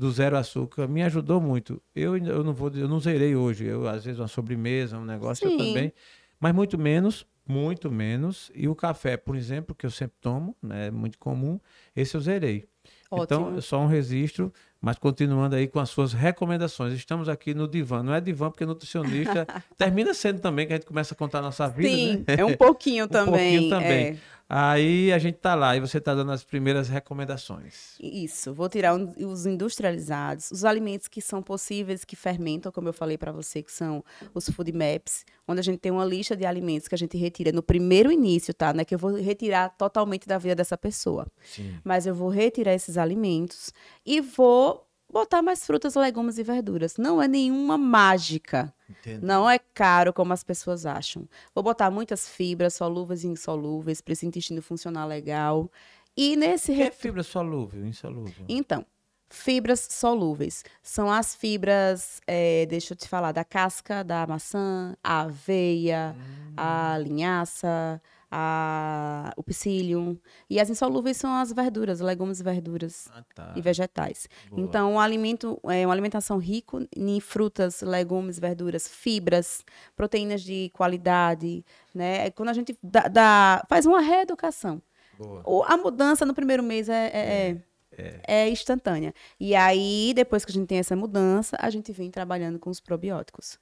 [0.00, 1.80] do zero açúcar me ajudou muito.
[1.94, 3.66] Eu, eu não vou, eu não zerei hoje.
[3.66, 5.52] Eu, às vezes, uma sobremesa, um negócio, Sim.
[5.52, 5.92] eu também.
[6.40, 8.50] Mas muito menos, muito menos.
[8.54, 11.60] E o café, por exemplo, que eu sempre tomo, né, é muito comum,
[11.94, 12.66] esse eu zerei.
[13.10, 13.24] Ótimo.
[13.50, 16.94] Então, só um registro mas continuando aí com as suas recomendações.
[16.94, 18.02] Estamos aqui no divã.
[18.02, 21.42] Não é divã porque nutricionista termina sendo também que a gente começa a contar a
[21.42, 22.36] nossa vida, Sim, né?
[22.38, 23.58] é um pouquinho um também.
[23.58, 24.06] pouquinho também.
[24.06, 24.16] É.
[24.52, 27.94] Aí a gente tá lá e você tá dando as primeiras recomendações.
[28.00, 33.16] Isso, vou tirar os industrializados, os alimentos que são possíveis que fermentam, como eu falei
[33.16, 36.88] para você, que são os food maps, onde a gente tem uma lista de alimentos
[36.88, 38.74] que a gente retira no primeiro início, tá?
[38.74, 41.28] Não é que eu vou retirar totalmente da vida dessa pessoa.
[41.44, 41.78] Sim.
[41.84, 43.72] Mas eu vou retirar esses alimentos
[44.04, 46.96] e vou botar mais frutas, legumes e verduras.
[46.96, 48.72] Não é nenhuma mágica.
[48.88, 49.24] Entendi.
[49.24, 51.28] Não é caro como as pessoas acham.
[51.54, 55.70] Vou botar muitas fibras, solúveis e insolúveis, para esse intestino funcionar legal.
[56.16, 56.72] E nesse.
[56.72, 58.44] O que é fibra solúvel, insolúvel?
[58.48, 58.84] Então,
[59.28, 65.22] fibras solúveis são as fibras, é, deixa eu te falar, da casca da maçã, a
[65.22, 66.54] aveia, hum.
[66.56, 70.16] a linhaça, a, o psyllium.
[70.48, 73.52] E as insolúveis são as verduras, legumes e verduras ah, tá.
[73.56, 74.28] e vegetais.
[74.48, 74.62] Boa.
[74.62, 79.64] Então, um alimento, é uma alimentação rica em frutas, legumes, verduras, fibras,
[79.96, 81.64] proteínas de qualidade,
[81.94, 82.26] né?
[82.26, 84.80] É quando a gente dá, dá faz uma reeducação.
[85.18, 85.66] Boa.
[85.66, 87.56] A mudança no primeiro mês é, é, é.
[87.98, 88.44] É.
[88.44, 89.12] é instantânea.
[89.38, 92.80] E aí, depois que a gente tem essa mudança, a gente vem trabalhando com os
[92.80, 93.58] probióticos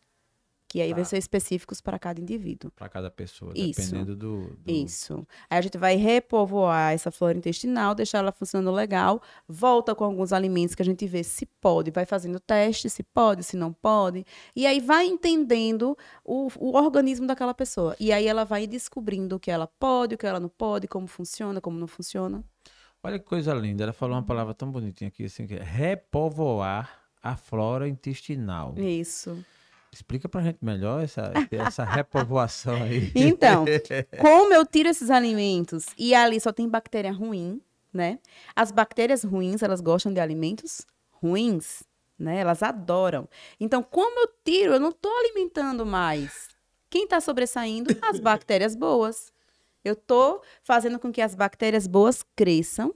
[0.68, 0.96] que aí tá.
[0.96, 2.70] vai ser específicos para cada indivíduo.
[2.72, 3.80] Para cada pessoa, Isso.
[3.80, 5.26] dependendo do, do, Isso.
[5.48, 10.32] Aí a gente vai repovoar essa flora intestinal, deixar ela funcionando legal, volta com alguns
[10.32, 14.26] alimentos que a gente vê se pode, vai fazendo teste, se pode, se não pode,
[14.54, 17.96] e aí vai entendendo o, o organismo daquela pessoa.
[17.98, 21.06] E aí ela vai descobrindo o que ela pode, o que ela não pode, como
[21.06, 22.44] funciona, como não funciona.
[23.02, 27.00] Olha que coisa linda, ela falou uma palavra tão bonitinha aqui, assim, que é repovoar
[27.22, 28.74] a flora intestinal.
[28.76, 29.42] Isso.
[29.92, 33.10] Explica pra gente melhor essa, essa repovoação aí.
[33.14, 33.64] Então,
[34.20, 37.60] como eu tiro esses alimentos e ali só tem bactéria ruim,
[37.92, 38.18] né?
[38.54, 41.82] As bactérias ruins, elas gostam de alimentos ruins,
[42.18, 42.38] né?
[42.38, 43.28] Elas adoram.
[43.58, 46.48] Então, como eu tiro, eu não estou alimentando mais.
[46.90, 47.96] Quem está sobressaindo?
[48.02, 49.32] As bactérias boas.
[49.84, 52.94] Eu estou fazendo com que as bactérias boas cresçam.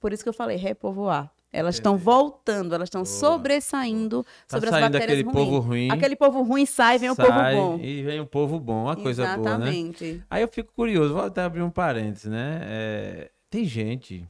[0.00, 1.32] Por isso que eu falei repovoar.
[1.50, 5.34] Elas estão voltando, elas estão sobressaindo tá sobre as bactérias aquele ruins.
[5.34, 5.90] povo ruim.
[5.90, 7.78] Aquele povo ruim sai, vem sai, o povo bom.
[7.82, 10.04] E vem o povo bom, uma coisa Exatamente.
[10.04, 10.24] boa, né?
[10.28, 12.60] Aí eu fico curioso, vou até abrir um parênteses, né?
[12.64, 14.28] É, tem gente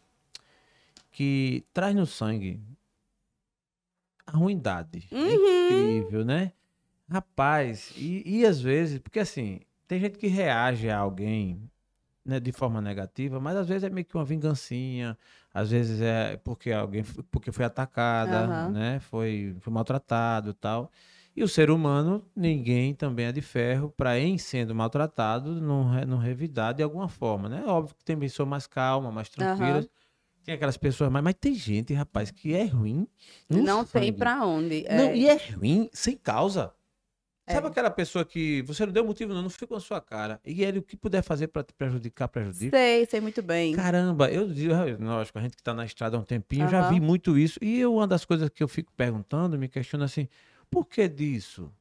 [1.11, 2.61] que traz no sangue
[4.25, 5.09] a ruindade.
[5.11, 5.65] É Uhum.
[5.67, 6.53] incrível, né?
[7.11, 11.69] Rapaz, e, e às vezes, porque assim, tem gente que reage a alguém
[12.25, 15.17] né, de forma negativa, mas às vezes é meio que uma vingancinha,
[15.59, 18.69] às vezes é porque alguém porque foi atacada, Aham.
[18.71, 19.01] né?
[19.01, 20.91] Foi, foi maltratado e tal.
[21.37, 26.19] E o ser humano, ninguém também é de ferro para, em sendo maltratado, não, não
[26.19, 27.65] revidar de alguma forma, né?
[27.67, 29.89] Óbvio que tem pessoas mais calmas, mais tranquilas.
[30.45, 31.23] Tem aquelas pessoas mais.
[31.23, 33.07] Mas tem gente, rapaz, que é ruim.
[33.49, 34.13] Não tem sangue.
[34.13, 34.85] pra onde.
[34.91, 35.17] Não, é.
[35.17, 36.73] e é ruim sem causa.
[37.51, 37.71] Sabe É.
[37.71, 40.41] aquela pessoa que você não deu motivo, não, não fica com a sua cara.
[40.45, 42.77] E ele, o que puder fazer para te prejudicar, prejudica.
[42.77, 43.75] Sei, sei muito bem.
[43.75, 46.91] Caramba, eu digo, lógico, a gente que tá na estrada há um tempinho, eu já
[46.91, 47.59] vi muito isso.
[47.63, 50.29] E eu, uma das coisas que eu fico perguntando, me questiono assim,
[50.71, 51.73] por que disso?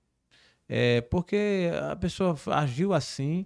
[0.69, 3.45] É porque a pessoa agiu assim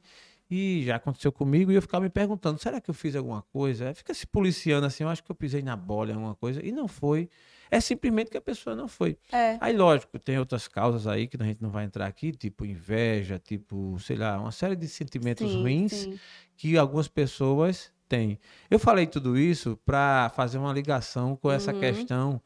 [0.49, 3.93] e já aconteceu comigo e eu ficava me perguntando, será que eu fiz alguma coisa?
[3.93, 6.87] Fica se policiando assim, eu acho que eu pisei na bola alguma coisa e não
[6.87, 7.29] foi.
[7.71, 9.17] É simplesmente que a pessoa não foi.
[9.31, 9.57] É.
[9.61, 13.39] Aí, lógico, tem outras causas aí que a gente não vai entrar aqui, tipo inveja,
[13.39, 16.19] tipo, sei lá, uma série de sentimentos Sim, ruins sim.
[16.57, 18.37] que algumas pessoas têm.
[18.69, 21.79] Eu falei tudo isso para fazer uma ligação com essa Uhum.
[21.79, 22.41] questão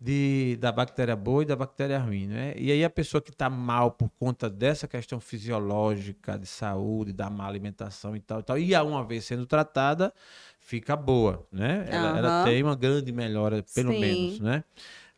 [0.00, 2.54] de, da bactéria boa e da bactéria ruim, né?
[2.56, 7.28] E aí a pessoa que está mal por conta dessa questão fisiológica de saúde, da
[7.28, 10.12] má alimentação e tal, e tal, e a uma vez sendo tratada,
[10.58, 11.86] fica boa, né?
[11.90, 12.44] Ela, ela Aham.
[12.44, 14.00] tem uma grande melhora, pelo Sim.
[14.00, 14.64] menos, né?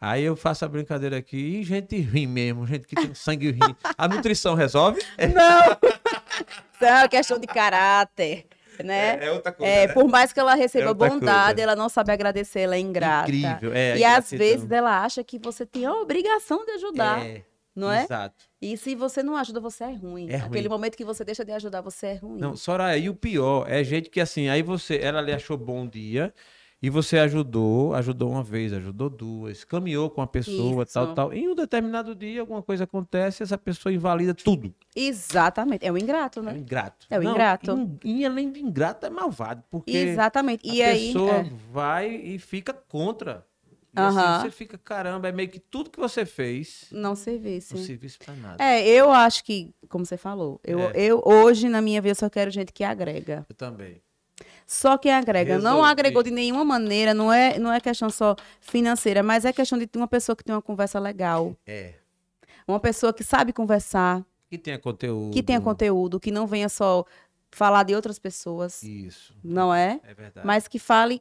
[0.01, 3.77] Aí eu faço a brincadeira aqui, e gente ruim mesmo, gente que tem sangue ruim.
[3.97, 5.01] A nutrição resolve?
[5.17, 5.77] Não!
[6.75, 8.47] Isso é questão de caráter,
[8.83, 9.31] né?
[9.31, 11.63] outra É, por mais que ela receba É bondade, coisa.
[11.63, 13.31] ela não sabe agradecer, ela é ingrata.
[13.31, 13.73] Incrível.
[13.75, 17.43] É, e às vezes ela acha que você tem a obrigação de ajudar, É,
[17.75, 18.05] não é?
[18.05, 18.45] Exato.
[18.61, 20.31] E se você não ajuda, você é ruim.
[20.31, 20.49] É ruim.
[20.49, 22.41] Aquele momento que você deixa de ajudar, você é ruim.
[22.41, 25.87] Não, Soraya, e o pior é gente que assim, aí você, ela lhe achou bom
[25.87, 26.33] dia
[26.83, 31.15] e você ajudou, ajudou uma vez, ajudou duas, caminhou com a pessoa, tal, Isso.
[31.15, 31.33] tal.
[31.33, 34.75] Em um determinado dia, alguma coisa acontece, essa pessoa invalida tudo.
[34.95, 35.87] Exatamente.
[35.87, 36.59] É o ingrato, É um né?
[36.59, 37.07] ingrato.
[37.09, 37.99] É o Não, ingrato.
[38.05, 40.69] E, além de ingrato, é malvado, porque Exatamente.
[40.69, 41.07] a E aí.
[41.13, 41.51] pessoa é.
[41.71, 43.47] vai e fica contra.
[43.95, 44.41] E assim, Aham.
[44.41, 47.75] você fica, caramba, é meio que tudo que você fez Não servisse.
[47.75, 48.65] não serviço pra nada.
[48.65, 50.93] É, eu acho que, como você falou, eu, É.
[50.97, 53.45] eu hoje, na minha vida, só quero gente que agrega.
[53.49, 54.01] Eu também.
[54.73, 55.59] Só que agrega.
[55.59, 55.91] Não Resolvi.
[55.91, 59.87] agregou de nenhuma maneira, não é, não é questão só financeira, mas é questão de
[59.87, 61.55] ter uma pessoa que tem uma conversa legal.
[61.67, 61.97] É.
[62.67, 65.31] Uma pessoa que sabe conversar, Que tenha conteúdo.
[65.35, 67.05] que tenha conteúdo, que não venha só
[67.51, 69.35] falar de outras pessoas, Isso.
[69.45, 70.01] não é?
[70.05, 70.47] É verdade.
[70.47, 71.21] Mas que fale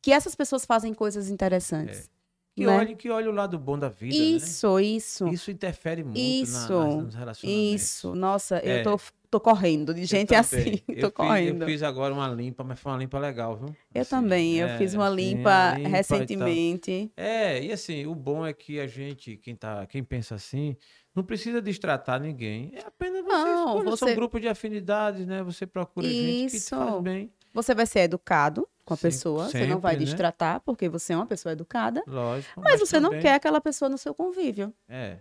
[0.00, 2.08] que essas pessoas fazem coisas interessantes.
[2.54, 2.76] que, né?
[2.78, 4.24] olhe, que olhe o lado bom da vida, né?
[4.24, 5.26] Isso, isso.
[5.26, 7.82] Isso interfere muito na- Isso, nas- nos relacionamentos.
[7.82, 8.78] Isso, nossa, É.
[8.78, 9.00] eu tô,
[9.34, 10.40] tô correndo de Eu gente também.
[10.40, 11.62] assim, Eu tô fiz- correndo.
[11.62, 13.74] Eu fiz agora uma limpa, mas foi uma limpa legal, viu?
[13.92, 15.90] Eu Assim, também, eu é, fiz uma assim, limpa, a limpa e tal.
[15.92, 17.12] recentemente.
[17.16, 20.76] É, e assim, o bom é que a gente, quem, tá, quem pensa assim,
[21.14, 22.72] não precisa destratar ninguém.
[22.74, 25.42] É apenas você Não, escolhe, você- são um grupo de afinidades, né?
[25.42, 26.76] Você procura gente que te Isso.
[26.76, 27.32] faz bem.
[27.52, 30.10] Você vai ser educado com a Sim, pessoa, você não vai sempre, né?
[30.10, 32.60] destratar, porque você é uma pessoa educada, Lógico.
[32.60, 34.74] mas você não também- quer aquela pessoa no seu convívio.
[34.88, 35.18] É.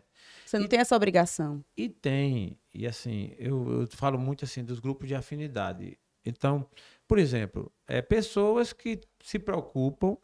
[0.54, 1.66] Você não E- tem essa obrigação.
[1.76, 5.98] E tem, e assim, eu, eu falo muito assim dos grupos de afinidade.
[6.24, 6.66] Então,
[7.08, 10.16] por exemplo, é, pessoas que se preocupam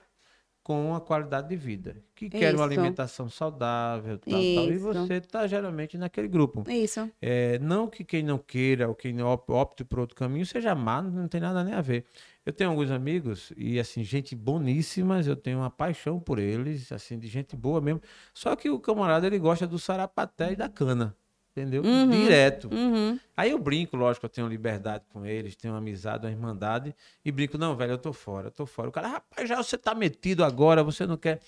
[0.69, 2.63] com a qualidade de vida, que querem uma Isso.
[2.63, 4.83] alimentação saudável, tal, tal, e Isso.
[4.83, 6.63] você está geralmente naquele grupo.
[6.69, 7.09] Isso.
[7.19, 11.01] É, não que quem não queira ou quem op- opte por outro caminho seja má,
[11.01, 12.05] não tem nada nem a ver.
[12.45, 17.17] Eu tenho alguns amigos e assim, gente boníssimas, eu tenho uma paixão por eles, assim,
[17.17, 17.99] de gente boa mesmo.
[18.31, 21.15] Só que o camarada ele gosta do sarapaté e da cana,
[21.59, 21.83] entendeu?
[21.83, 22.09] Uhum.
[22.09, 22.69] Direto.
[22.71, 23.19] Uhum.
[23.35, 27.31] Aí eu brinco, lógico, eu tenho liberdade com eles, tenho uma amizade, uma irmandade, e
[27.31, 28.89] brinco, não, velho, eu tô fora, eu tô fora.
[28.89, 31.39] O cara, rapaz, já você tá metido agora, você não quer.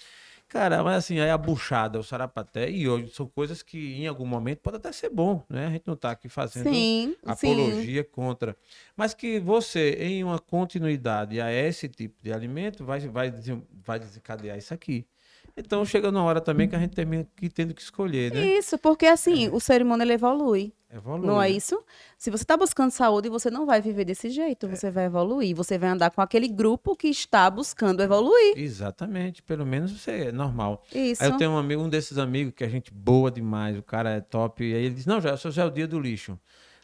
[0.48, 4.26] Cara, mas assim, aí a buchada, o sarapaté, e hoje são coisas que em algum
[4.26, 5.68] momento pode até ser bom, né?
[5.68, 7.18] A gente não tá aqui fazendo Sim, sim.
[7.26, 8.54] apologia contra.
[8.94, 13.34] Mas que você, em uma continuidade a esse tipo de alimento, vai, vai,
[13.72, 15.08] vai desencadear isso aqui.
[15.56, 18.46] Então chega uma hora também que a gente termina que tendo que escolher, né?
[18.58, 20.74] Isso, porque assim, o ser humano ele evolui.
[20.94, 21.56] Evolui, Não é né?
[21.56, 21.82] isso?
[22.18, 25.56] Se você está buscando saúde, você não vai viver desse jeito, você vai evoluir.
[25.56, 28.58] Você vai andar com aquele grupo que está buscando evoluir.
[28.58, 30.84] Exatamente, pelo menos você é normal.
[30.94, 31.24] Isso.
[31.24, 34.10] Aí eu tenho um amigo, um desses amigos que a gente boa demais, o cara
[34.10, 34.64] é top.
[34.66, 36.38] E aí ele diz: Não, já, já é o dia do lixo.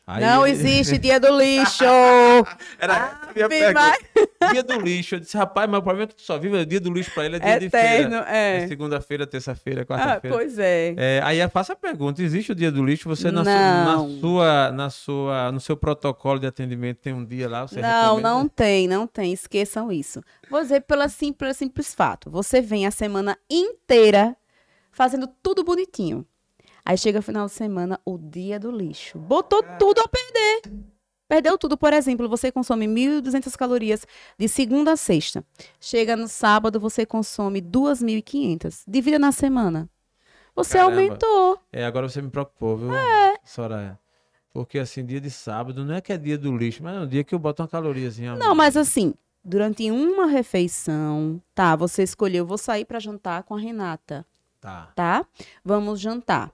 [0.05, 1.83] Aí Não ele- existe dia do lixo.
[2.79, 3.97] Era Ave a minha pergunta.
[4.51, 5.15] Dia do lixo.
[5.15, 7.11] Eu disse, rapaz, mas o problema é que tu só vive, o dia do lixo
[7.13, 8.25] pra ele é dia Eterno, de feira.
[8.29, 8.57] é.
[8.63, 10.35] É segunda-feira, terça-feira, Ah, quarta-feira.
[10.35, 10.93] pois é.
[10.97, 13.07] É, aí eu faço a pergunta: existe o dia do lixo?
[13.09, 14.19] Você na, su- na Não.
[14.19, 17.67] sua, na sua, no seu protocolo de atendimento tem um dia lá?
[17.67, 19.33] Você Não, não tem, não tem.
[19.33, 20.21] Esqueçam isso.
[20.49, 22.29] Vou dizer pela simples, simples fato.
[22.29, 24.35] Você vem a semana inteira
[24.91, 26.25] fazendo tudo bonitinho.
[26.83, 29.19] Aí chega o final de semana, o dia do lixo.
[29.19, 30.61] Botou tudo a perder.
[31.27, 31.77] Perdeu tudo.
[31.77, 34.05] Por exemplo, você consome 1.200 calorias
[34.37, 35.43] de segunda a sexta.
[35.79, 38.83] Chega no sábado, você consome 2.500.
[38.87, 39.89] Divida na semana.
[40.55, 40.95] Você Caramba.
[40.95, 41.59] aumentou.
[41.71, 43.35] É, agora você me preocupou, viu, É.
[43.43, 43.99] Soraya?
[44.51, 47.07] Porque assim, dia de sábado não é que é dia do lixo, mas é um
[47.07, 48.35] dia que eu boto uma caloriazinha.
[48.35, 49.13] Não, mas assim,
[49.43, 51.75] durante uma refeição, tá?
[51.75, 54.25] Você escolheu, vou sair para jantar com a Renata.
[54.59, 54.91] Tá.
[54.95, 55.25] tá?
[55.63, 56.51] Vamos jantar.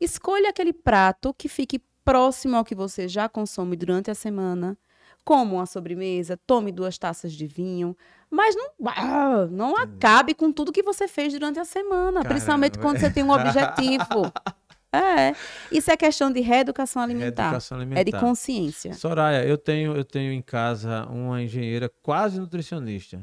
[0.00, 4.78] Escolha aquele prato que fique próximo ao que você já consome durante a semana.
[5.24, 7.96] Coma uma sobremesa, tome duas taças de vinho,
[8.30, 12.88] mas não, ah, não acabe com tudo que você fez durante a semana, principalmente Caramba.
[12.92, 14.32] quando você tem um objetivo.
[14.92, 15.34] É,
[15.70, 17.42] isso é questão de reeducação alimentar.
[17.50, 18.20] Reeducação É de alimentar.
[18.20, 18.94] consciência.
[18.94, 23.22] Soraya, eu tenho, eu tenho em casa uma engenheira quase nutricionista.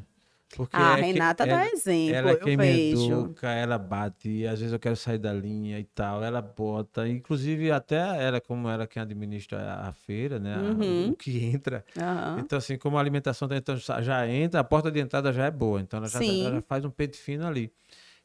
[0.56, 3.12] Porque A é que- Renata ela- dá exemplo, Ela é eu quem me vejo.
[3.12, 7.72] educa, ela bate, às vezes eu quero sair da linha e tal, ela bota, inclusive
[7.72, 11.10] até ela, como ela quem administra a, a feira, né, a- Uhum.
[11.10, 12.38] o que entra, Aham.
[12.40, 15.52] então assim, como a alimentação tá, então, já- entra, a porta de entrada já é
[15.52, 17.72] boa, então ela já, ela já faz um peito fino ali.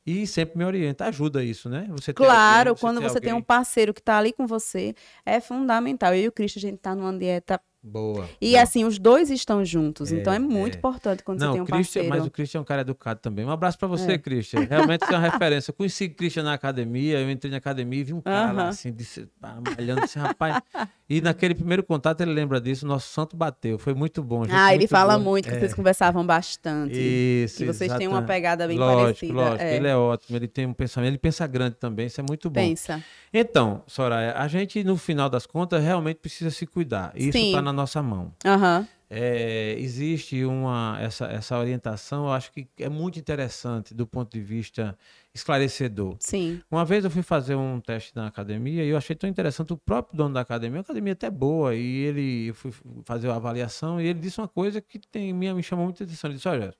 [0.06, 1.86] E sempre me orienta, ajuda isso, né?
[1.90, 4.94] Você Claro, alguém, quando ter você tem um alguém- parceiro que tá ali com você,
[5.26, 6.14] é fundamental.
[6.14, 7.60] Eu e o Cristo, a gente tá numa dieta.
[7.82, 8.28] Boa.
[8.40, 8.62] E boa.
[8.62, 10.10] assim, os dois estão juntos.
[10.10, 10.78] então é muito é.
[10.78, 12.08] importante quando você Não, tem um Christian, parceiro.
[12.08, 13.44] mas o Christian é um cara educado também.
[13.44, 14.18] Um abraço pra você, É.
[14.18, 14.60] Christian.
[14.68, 15.70] Realmente você é uma referência.
[15.70, 18.62] Eu conheci o Christian na academia, eu entrei na academia e vi um cara lá
[18.62, 18.68] Aham.
[18.70, 20.60] assim, disse, pá, malhando, disse, rapaz.
[21.08, 23.78] E naquele primeiro contato ele lembra disso, o nosso santo bateu.
[23.78, 24.44] Foi muito bom.
[24.44, 25.30] gente, Ah, ele fala boa.
[25.30, 25.58] muito, que É.
[25.58, 26.92] vocês conversavam bastante.
[26.98, 28.26] Isso, que vocês têm uma exatamente.
[28.26, 29.32] pegada bem lógico, parecida.
[29.32, 29.76] Lógico, é.
[29.76, 32.60] ele é ótimo, ele tem um pensamento, ele pensa grande também, isso é muito bom.
[32.60, 33.02] Pensa.
[33.32, 37.12] Então, Soraya, a gente, no final das contas, realmente precisa se cuidar.
[37.14, 37.52] Isso Sim.
[37.68, 38.32] Na nossa mão.
[38.44, 38.86] Aham.
[39.10, 44.40] É, existe uma essa, essa orientação, eu acho que é muito interessante do ponto de
[44.42, 44.96] vista
[45.32, 46.16] esclarecedor.
[46.20, 46.60] Sim.
[46.70, 49.78] Uma vez eu fui fazer um teste na academia e eu achei tão interessante o
[49.78, 52.70] próprio dono da academia, uma academia até boa, e ele eu fui
[53.04, 56.28] fazer a avaliação e ele disse uma coisa que tem, me, me chamou muita atenção.
[56.28, 56.74] Ele disse: Olha, é,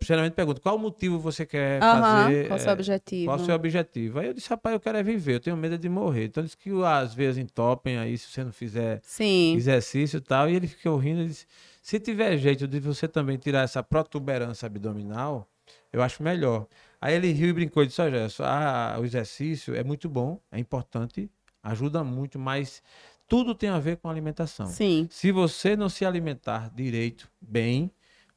[0.00, 2.48] geralmente pergunto qual motivo você quer fazer.
[2.48, 3.24] Qual o seu é, objetivo?
[3.26, 4.18] qual o seu objetivo?
[4.18, 6.24] Aí eu disse, rapaz, eu quero é viver, eu tenho medo de morrer.
[6.24, 9.54] Então disse que às vezes entopem aí se você não fizer Sim.
[9.54, 10.48] exercício e tal.
[10.48, 11.46] E ele ficou rindo e disse:
[11.80, 15.48] se tiver jeito de você também tirar essa protuberância abdominal,
[15.92, 16.66] eu acho melhor.
[17.00, 20.58] Aí ele riu e brincou e disse: Olha, ah, o exercício é muito bom, é
[20.58, 21.30] importante,
[21.62, 22.82] ajuda muito, mas
[23.28, 24.66] tudo tem a ver com alimentação.
[24.66, 25.08] Sim.
[25.10, 27.90] Se você não se alimentar direito, bem,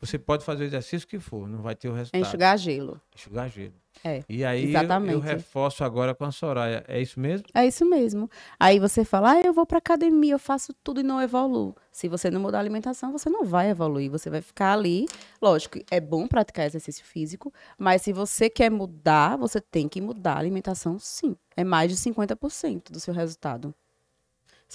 [0.05, 2.21] você pode fazer o exercício que for, não vai ter o resultado.
[2.21, 3.01] Enxugar gelo.
[3.15, 3.73] Enxugar gelo.
[4.03, 5.21] É, E aí eu- eu, exatamente.
[5.25, 6.83] reforço agora com a Soraya.
[6.87, 7.47] É isso mesmo?
[7.53, 8.29] É isso mesmo.
[8.59, 11.73] Aí você fala, ah, eu vou pra academia, eu faço tudo e não evoluo.
[11.91, 14.11] Se você não mudar a alimentação, você não vai evoluir.
[14.11, 15.05] Você vai ficar ali.
[15.41, 20.33] Lógico, é bom praticar exercício físico, mas se você quer mudar, você tem que mudar
[20.33, 21.35] a alimentação, sim.
[21.55, 23.73] É mais de 50% do seu resultado.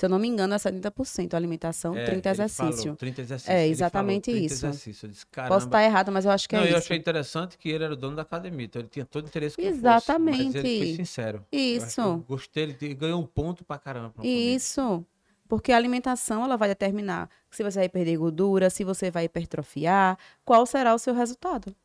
[0.01, 2.83] Se eu não me engano, é 70% alimentação, É, 30 ele exercício.
[2.85, 3.51] falou, 30 exercícios.
[3.55, 4.55] É, falou exatamente 30 isso.
[4.67, 5.03] exercícios.
[5.03, 6.79] Eu disse, Posso estar errado, mas eu acho que não, é eu isso.
[6.79, 9.57] achei interessante que ele era o dono da academia, então ele tinha todo o interesse
[9.57, 10.45] que eu fosse, Exatamente.
[10.47, 11.45] mas ele foi sincero.
[11.53, 12.01] Eu Isso.
[12.01, 14.09] eu gostei, ele ganhou um ponto pra caramba.
[14.09, 14.25] pra.
[14.27, 15.05] Isso.
[15.47, 20.17] Porque a alimentação ela vai determinar se você vai perder gordura, se você vai hipertrofiar,
[20.47, 21.77] qual será o seu resultado.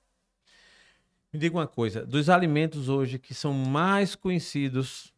[1.33, 5.13] Me diga uma coisa, dos alimentos hoje que são mais conhecidos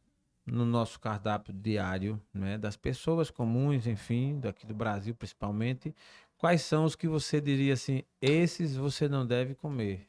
[0.48, 5.94] no nosso cardápio diário, né, das pessoas comuns, enfim, daqui do Brasil principalmente,
[6.38, 10.08] quais são os que você diria assim, esses você não deve comer?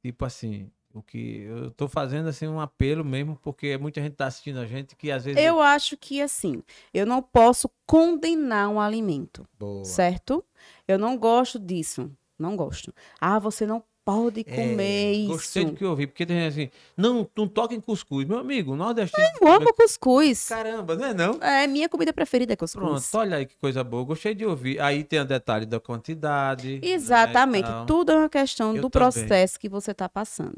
[0.00, 4.26] Tipo assim, o que eu tô fazendo assim um apelo mesmo, porque muita gente tá
[4.26, 6.62] assistindo a gente que às vezes Eu acho que assim,
[6.92, 9.84] eu não posso condenar um alimento, Boa.
[9.84, 10.44] certo?
[10.86, 12.10] Eu não gosto disso.
[12.38, 12.92] Não gosto.
[13.20, 15.28] Ah, você não pode É, comer isso.
[15.28, 18.26] Gostei do que eu ouvi, porque tem gente assim, não, não toca em cuscuz.
[18.26, 19.24] Meu amigo, nordestino.
[19.40, 20.48] Eu amo cuscuz.
[20.48, 21.34] Caramba, não é não?
[21.42, 22.84] É minha comida preferida é cuscuz.
[22.84, 24.04] Pronto, olha aí que coisa boa.
[24.04, 24.80] Gostei de ouvir.
[24.80, 26.74] Aí tem o detalhe da quantidade.
[26.74, 27.66] né, Exatamente.
[27.66, 27.86] tal.
[27.86, 29.10] Tudo é uma questão Eu do também.
[29.26, 30.56] processo que você está passando.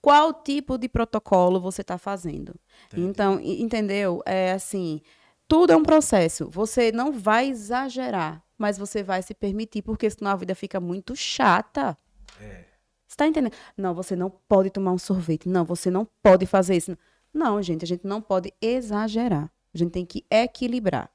[0.00, 2.54] Qual tipo de protocolo você está fazendo?
[2.86, 3.06] Entendi.
[3.08, 4.20] Então, entendeu?
[4.26, 5.00] É assim,
[5.46, 6.48] tudo é um processo.
[6.50, 11.14] Você não vai exagerar, mas você vai se permitir, porque senão a vida fica muito
[11.14, 11.96] chata.
[12.40, 12.64] É.
[13.12, 13.52] Você tá entendendo?
[13.76, 15.46] Não, você não pode tomar um sorvete.
[15.46, 16.96] Não, você não pode fazer isso.
[17.32, 19.52] Não, gente, a gente não pode exagerar.
[19.74, 21.10] A gente tem que equilibrar.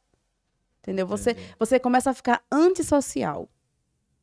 [0.77, 1.07] Entendeu?
[1.07, 1.55] Você, Entendi.
[1.57, 3.49] você começa a ficar antissocial.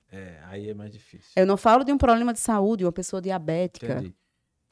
[0.08, 1.32] É, aí é mais difícil.
[1.34, 3.94] Eu não falo de um problema de saúde, uma pessoa diabética.
[3.94, 4.14] Entendi.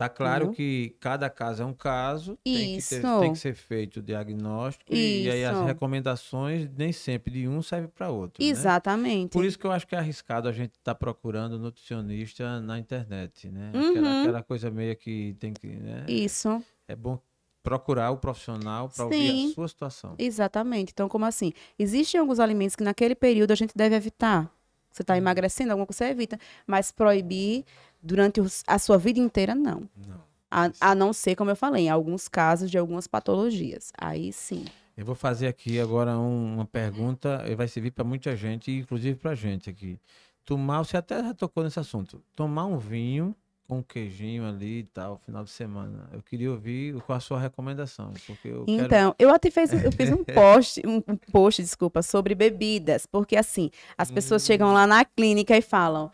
[0.03, 0.57] Tá claro Entendeu?
[0.57, 3.21] que cada caso é um caso, tem que, ter- Isso.
[3.21, 5.65] tem que ser feito o diagnóstico e aí as Isso.
[5.67, 8.43] recomendações nem sempre de um serve para outro.
[8.43, 8.51] né?
[8.51, 9.31] Exatamente.
[9.33, 13.49] Por isso que eu acho que é arriscado a gente estar procurando nutricionista na internet,
[13.49, 13.71] né?
[13.75, 13.91] Uhum.
[13.91, 15.67] Aquela, aquela coisa meio que tem que.
[15.69, 16.05] Né?
[16.09, 16.63] Isso.
[16.89, 17.19] É bom
[17.63, 20.15] procurar o profissional para ouvir a sua situação.
[20.19, 20.91] Exatamente.
[20.93, 21.53] Então, como assim?
[21.79, 24.51] Existem alguns alimentos que naquele período a gente deve evitar.
[24.91, 25.05] Você Uhum.
[25.05, 26.39] está emagrecendo, alguma coisa você evita.
[26.67, 27.65] Mas proibir
[28.03, 29.89] durante a sua vida inteira, não.
[29.97, 30.21] Não.
[30.51, 33.91] A, a não ser, como eu falei, em alguns casos de algumas patologias.
[33.97, 34.65] Aí sim.
[34.97, 39.19] Eu vou fazer aqui agora um- uma pergunta, e vai servir para muita gente, inclusive
[39.19, 39.99] para gente aqui.
[40.45, 42.21] Tomar, você até já tocou nesse assunto.
[42.37, 43.35] Tomar um vinho
[43.67, 46.07] com um queijinho ali e tal, final de semana.
[46.13, 48.85] Eu queria ouvir qual a sua recomendação, porque eu quero...
[48.85, 53.37] Então, eu até fiz, eu fiz um post, um, um post, desculpa, sobre bebidas, porque
[53.37, 54.47] assim, as pessoas Hum.
[54.47, 56.11] chegam lá na clínica e falam: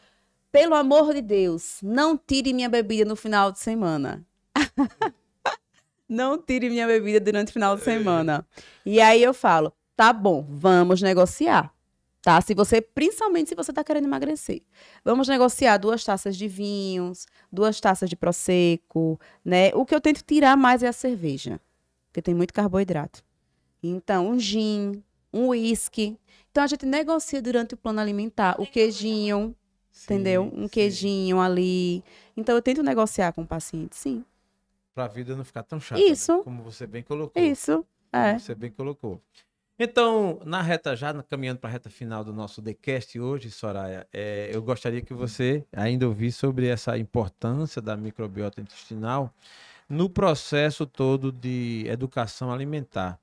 [0.51, 4.27] pelo amor de Deus, não tire minha bebida no final de semana.
[6.09, 8.47] não tire minha bebida durante o final de semana.
[8.85, 11.73] E aí eu falo: tá bom, vamos negociar.
[12.21, 12.41] Tá?
[12.41, 14.63] Se você, principalmente se você está querendo emagrecer.
[15.05, 19.71] Vamos negociar duas taças de vinhos, duas taças de prosecco, né?
[19.75, 21.61] O que eu tento tirar mais é a cerveja
[22.19, 23.23] porque tem muito carboidrato.
[23.83, 26.19] Então, um gin, um uísque.
[26.51, 29.55] Então, a gente negocia durante o plano alimentar o queijinho,
[30.05, 30.51] entendeu?
[30.55, 32.03] Um queijinho ali.
[32.37, 34.25] Então, eu tento negociar com o paciente, sim.
[34.95, 36.09] Para a vida não ficar tão chata, né?
[36.09, 36.43] Isso.
[36.43, 37.43] como você bem colocou.
[37.43, 38.29] Isso, é.
[38.31, 39.21] Como Você bem colocou.
[39.81, 44.51] Então, na reta, já caminhando para a reta final do nosso TheCast hoje, Soraya, é,
[44.53, 49.33] eu gostaria que você ainda ouvisse sobre essa importância da microbiota intestinal
[49.89, 53.21] no processo todo de educação alimentar.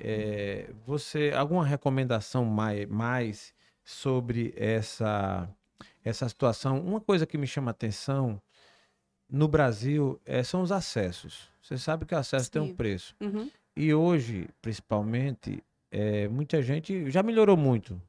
[0.00, 3.54] É, você, alguma recomendação mais, mais
[3.84, 5.46] sobre essa,
[6.04, 6.80] essa situação?
[6.80, 8.40] Uma coisa que me chama a atenção
[9.28, 11.48] no Brasil é, são os acessos.
[11.62, 12.74] Você sabe que o acesso tem um Sim.
[12.74, 13.14] preço.
[13.20, 13.50] Uhum.
[13.76, 18.00] E hoje, principalmente, é, muita gente já melhorou muito.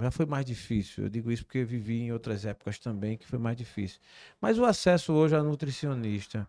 [0.00, 1.04] Já foi mais difícil.
[1.04, 4.00] Eu digo isso porque vivi em outras épocas também que foi mais difícil.
[4.40, 6.46] Mas o acesso hoje a nutricionista,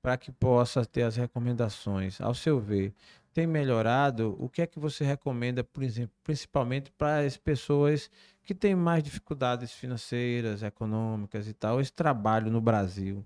[0.00, 2.92] para que possa ter as recomendações, ao seu ver,
[3.32, 4.36] tem melhorado?
[4.38, 8.10] O que é que você recomenda, por exemplo, principalmente para as pessoas
[8.44, 13.24] que têm mais dificuldades financeiras, econômicas e tal, esse trabalho no Brasil?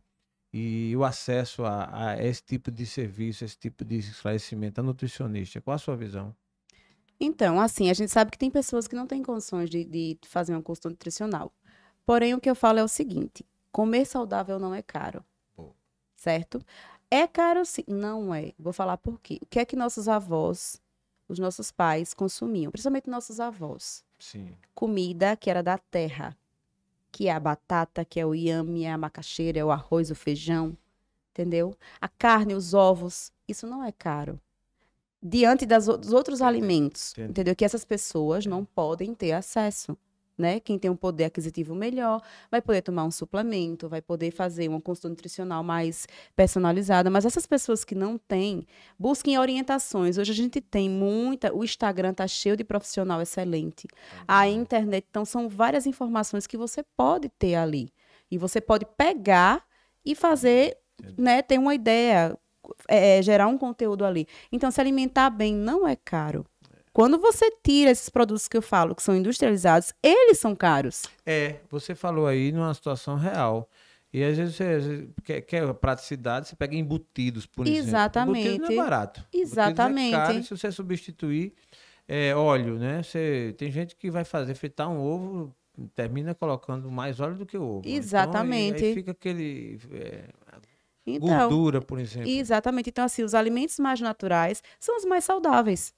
[0.59, 5.61] e o acesso a, a esse tipo de serviço, esse tipo de esclarecimento a nutricionista.
[5.61, 6.35] Qual a sua visão?
[7.21, 10.57] Então, assim, a gente sabe que tem pessoas que não têm condições de, de fazer
[10.57, 11.53] um curso nutricional.
[12.07, 15.23] Porém, o que eu falo é o seguinte: comer saudável não é caro.
[15.55, 15.75] Pô.
[16.15, 16.63] Certo?
[17.11, 17.85] É caro sim.
[17.87, 18.55] Não é.
[18.59, 19.39] Vou falar por quê.
[19.43, 20.81] O que é que nossos avós,
[21.29, 22.71] os nossos pais consumiam?
[22.71, 24.05] Principalmente nossos avós.
[24.19, 24.57] Sim.
[24.75, 26.37] Comida que era da terra.
[27.11, 30.15] Que é a batata, que é o inhame, é a macaxeira, é o arroz, o
[30.15, 30.77] feijão.
[31.33, 31.77] Entendeu?
[32.01, 33.33] A carne, os ovos.
[33.49, 34.41] Isso não é caro.
[35.23, 37.31] Diante das, dos outros alimentos, entendi.
[37.31, 37.57] entendeu?
[37.57, 39.97] Que essas pessoas não podem ter acesso,
[40.37, 40.61] né?
[40.61, 42.21] Quem tem um poder aquisitivo melhor
[42.51, 47.47] vai poder tomar um suplemento, vai poder fazer uma consulta nutricional mais personalizada, mas essas
[47.47, 48.67] pessoas que não têm,
[48.99, 50.19] busquem orientações.
[50.19, 53.87] Hoje a gente tem muita, o Instagram tá cheio de profissional excelente.
[54.27, 57.91] A internet, então são várias informações que você pode ter ali.
[58.31, 59.65] E você pode pegar
[60.05, 60.77] e fazer,
[61.17, 62.37] né, ter uma ideia,
[62.89, 64.27] é, gerar um conteúdo ali.
[64.51, 66.45] Então, se alimentar bem não é caro.
[66.97, 71.03] Quando você tira esses produtos que eu falo, que são industrializados, eles são caros.
[71.27, 73.69] É, você falou aí numa situação real.
[74.11, 77.91] E às vezes você quer, quer praticidade, você pega embutidos, por exemplo.
[77.91, 78.49] Exatamente.
[78.49, 79.21] Embutido não é barato.
[79.31, 80.15] Embutidos Exatamente.
[80.15, 81.53] É caro, se você substituir
[82.09, 83.03] é, óleo, né?
[83.03, 85.55] Você, tem gente que vai fazer fritar um ovo,
[85.95, 87.81] termina colocando mais óleo do que o ovo.
[87.81, 88.85] Então, aí- Exatamente.
[88.87, 89.79] aí fica aquele.
[89.93, 90.25] é,
[91.07, 92.31] Então, gordura, por exemplo.
[92.31, 92.89] Exatamente.
[92.89, 95.95] Então, assim, os alimentos mais naturais são os mais saudáveis.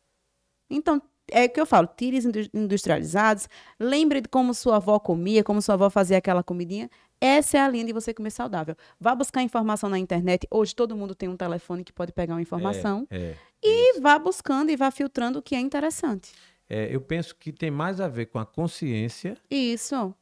[0.70, 1.00] Então,
[1.30, 3.48] é o que eu falo, tire os indu- industrializados,
[3.78, 6.88] lembre de como sua avó comia, como sua avó fazia aquela comidinha.
[7.20, 8.76] Essa é a linha de você comer saudável.
[9.00, 10.46] Vá buscar informação na internet.
[10.50, 13.06] Hoje todo mundo tem um telefone que pode pegar uma informação.
[13.10, 16.32] É, E vá buscando e vá filtrando o que é interessante.
[16.70, 20.14] é, eu penso que tem mais a ver com a consciência Isso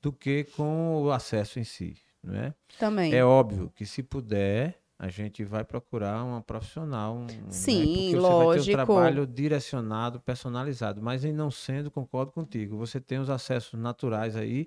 [0.00, 2.54] do que com o acesso em si, não é?
[2.78, 3.14] também.
[3.14, 7.42] É óbvio que se puder, a gente vai procurar uma profissional, um, né?
[7.50, 8.70] Sim, Porque você vai ter lógico.
[8.70, 14.34] um trabalho direcionado, personalizado, mas em não sendo, concordo contigo, você tem os acessos naturais
[14.34, 14.66] aí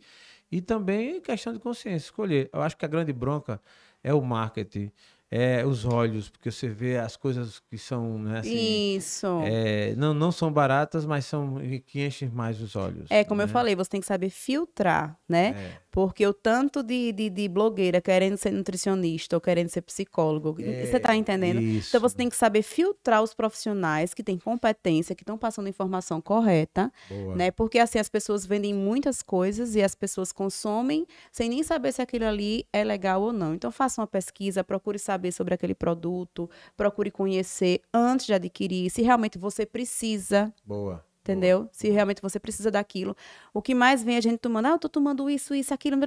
[0.52, 2.52] e também questão de consciência, escolher.
[2.54, 3.60] Eu acho que a grande bronca
[4.04, 4.92] é o marketing,
[5.30, 9.42] é, os olhos, porque você vê as coisas que são, né, assim, Isso.
[9.44, 13.08] é, não, não são baratas, mas são que enchem mais os olhos.
[13.10, 13.52] É, como eu né?
[13.52, 15.56] falei, você tem que saber filtrar, né?
[15.84, 15.88] É.
[15.92, 21.00] Porque o tanto de, de, de blogueira querendo ser nutricionista ou querendo ser psicólogo, você
[21.00, 21.58] tá entendendo?
[21.60, 21.90] É, Isso.
[21.90, 25.70] Então você tem que saber filtrar os profissionais que têm competência, que estão passando a
[25.70, 27.36] informação correta, Boa.
[27.36, 27.50] né?
[27.50, 32.02] Porque assim as pessoas vendem muitas coisas e as pessoas consomem sem nem saber se
[32.02, 33.56] aquilo ali é legal ou não.
[33.56, 39.02] Então faça uma pesquisa, procure saber sobre aquele produto, procure conhecer antes de adquirir, se
[39.02, 41.04] realmente você precisa, Boa.
[41.22, 41.70] entendeu?
[41.72, 43.16] Se realmente você precisa daquilo.
[43.54, 45.98] O que mais vem é a gente tomando, ah, eu tô tomando isso, isso, aquilo,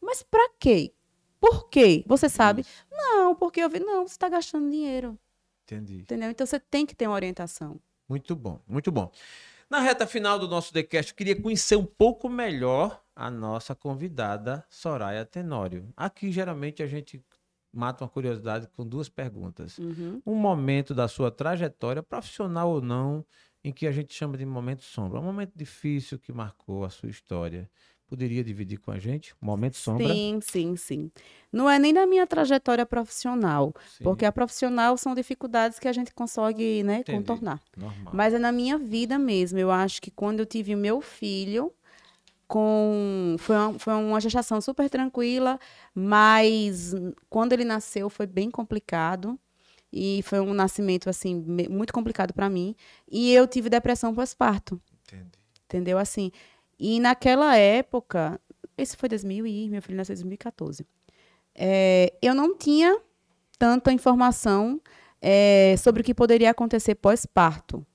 [0.00, 0.92] mas pra quê?
[1.40, 2.04] Por quê?
[2.06, 2.62] Você sabe?
[2.62, 2.70] Isso.
[2.90, 5.18] Não, porque eu vi, não, você está gastando dinheiro,
[5.64, 5.96] Entendi.
[6.00, 6.30] entendeu?
[6.30, 7.78] Então você tem que ter uma orientação.
[8.08, 9.10] Muito bom, muito bom.
[9.68, 14.64] Na reta final do nosso TheCast, eu queria conhecer um pouco melhor a nossa convidada,
[14.68, 15.92] Soraya Tenório.
[15.96, 17.24] Aqui, geralmente, a gente
[17.74, 19.78] mata uma curiosidade com duas perguntas.
[19.78, 20.22] Uhum.
[20.24, 23.24] Um momento da sua trajetória, profissional ou não,
[23.62, 25.18] em que a gente chama de momento sombra.
[25.18, 27.68] Um momento difícil que marcou a sua história.
[28.06, 29.34] Poderia dividir com a gente?
[29.42, 30.06] Um momento sombra?
[30.06, 31.10] Sim, sim, sim.
[31.50, 35.92] Não é nem da minha trajetória profissional, Sim, porque a profissional são dificuldades que a
[35.92, 37.18] gente consegue, né, Entendi.
[37.18, 37.62] contornar.
[37.76, 38.14] normal.
[38.14, 39.58] Mas é na minha vida mesmo.
[39.58, 41.72] Eu acho que quando eu tive meu filho,
[42.46, 45.58] com foi uma, foi uma gestação super tranquila,
[45.94, 46.94] mas
[47.28, 49.38] quando ele nasceu foi bem complicado.
[49.96, 51.36] E foi um nascimento, assim,
[51.70, 52.74] muito complicado para mim.
[53.08, 54.80] E eu tive depressão pós-parto,
[55.66, 55.98] entendeu?
[55.98, 56.32] Assim,
[56.76, 58.40] e naquela época,
[58.76, 60.84] esse foi 2000 e meu filho nasceu em 2014.
[61.54, 63.00] É, eu não tinha
[63.56, 64.80] tanta informação
[65.22, 67.86] é, sobre o que poderia acontecer pós-parto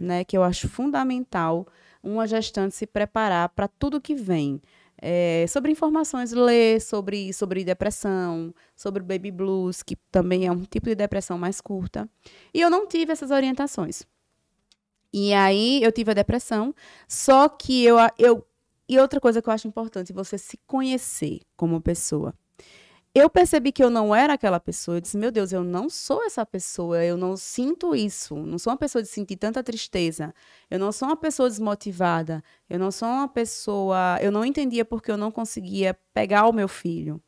[0.00, 1.66] né, que eu acho fundamental
[2.02, 4.60] uma gestante se preparar para tudo que vem.
[5.00, 10.86] É, sobre informações, ler sobre, sobre depressão, sobre baby blues, que também é um tipo
[10.86, 12.08] de depressão mais curta.
[12.52, 14.02] E eu não tive essas orientações.
[15.12, 16.74] E aí eu tive a depressão,
[17.06, 18.46] só que eu, eu.
[18.88, 22.34] E outra coisa que eu acho importante, você se conhecer como pessoa.
[23.18, 24.98] Eu percebi que eu não era aquela pessoa.
[24.98, 27.04] Eu disse, meu Deus, eu não sou essa pessoa.
[27.04, 28.36] Eu não sinto isso.
[28.36, 30.32] Não sou uma pessoa de sentir tanta tristeza.
[30.70, 32.44] Eu não sou uma pessoa desmotivada.
[32.70, 34.18] Eu não sou uma pessoa.
[34.22, 37.20] Eu não entendia porque eu não conseguia pegar o meu filho.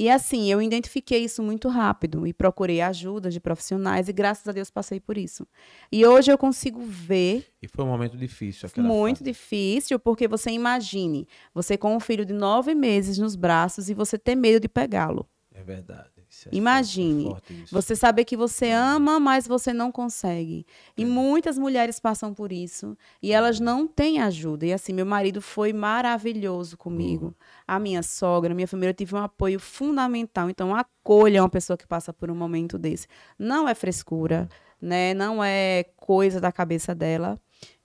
[0.00, 4.52] E assim, eu identifiquei isso muito rápido e procurei ajuda de profissionais e graças a
[4.52, 5.46] Deus passei por isso.
[5.92, 9.24] E hoje eu consigo ver E foi um momento difícil aquela muito fase.
[9.30, 14.16] difícil, porque você imagine, você com um filho de nove meses nos braços e você
[14.16, 15.28] ter medo de pegá-lo.
[15.52, 16.19] É verdade.
[16.48, 17.54] É Imagine, é.
[17.70, 20.64] Você saber que você ama, mas você não consegue.
[20.96, 24.66] E muitas mulheres passam por isso e elas não têm ajuda.
[24.66, 27.34] E assim, meu marido foi maravilhoso comigo.
[27.66, 30.48] A minha sogra, a minha família, eu tive um apoio fundamental.
[30.48, 33.06] Então, acolha uma pessoa que passa por um momento desse.
[33.38, 34.48] Não é frescura,
[34.80, 35.14] né?
[35.14, 37.38] Não é coisa da cabeça dela.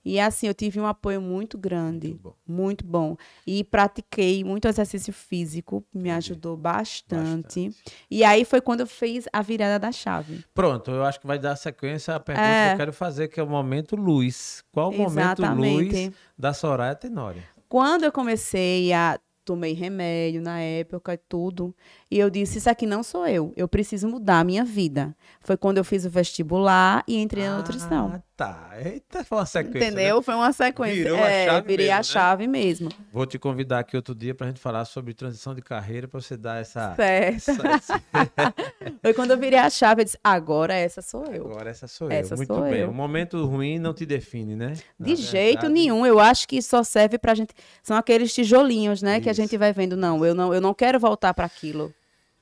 [0.04, 2.34] E assim, eu tive um apoio muito grande, Muito bom.
[2.46, 3.16] muito bom.
[3.44, 7.70] E pratiquei muito exercício físico, me ajudou bastante.
[8.10, 10.44] E aí foi quando eu fiz a virada da chave.
[10.54, 12.68] Pronto, eu acho que vai dar sequência à pergunta É.
[12.68, 14.62] que eu quero fazer, que é o momento luz.
[14.70, 17.42] Qual o momento luz da Soraya Tenório?
[17.68, 21.72] Quando eu comecei a tomei remédio na época e tudo,
[22.10, 25.14] e eu disse isso aqui não sou eu, eu preciso mudar a minha vida.
[25.40, 28.12] Foi quando eu fiz o vestibular e entrei na nutrição.
[28.14, 28.70] Ah, tá.
[28.84, 29.80] Eita, foi uma sequência.
[29.80, 29.86] né?
[29.86, 30.22] Entendeu?
[30.22, 30.94] Foi uma sequência.
[31.04, 32.02] Virou a é, chave virei mesmo, a né?
[32.02, 32.88] chave mesmo.
[33.12, 36.36] Vou te convidar aqui outro dia pra gente falar sobre transição de carreira, pra você
[36.36, 36.94] dar essa.
[36.94, 37.50] Certo.
[37.66, 38.02] essa-
[39.02, 41.46] Foi quando eu virei a chave, eu disse, agora essa sou eu.
[41.46, 42.38] Agora essa sou Essa eu.
[42.38, 42.80] Muito sou bem.
[42.80, 42.90] eu.
[42.90, 44.74] O momento ruim não te define, né?
[44.98, 46.04] De Na jeito verdade, nenhum.
[46.06, 47.54] Eu acho que só serve pra gente.
[47.82, 49.20] São aqueles tijolinhos, né?
[49.20, 49.40] Que a Isso.
[49.40, 49.96] gente vai vendo.
[49.96, 51.92] Não, eu não, eu não quero voltar para aquilo.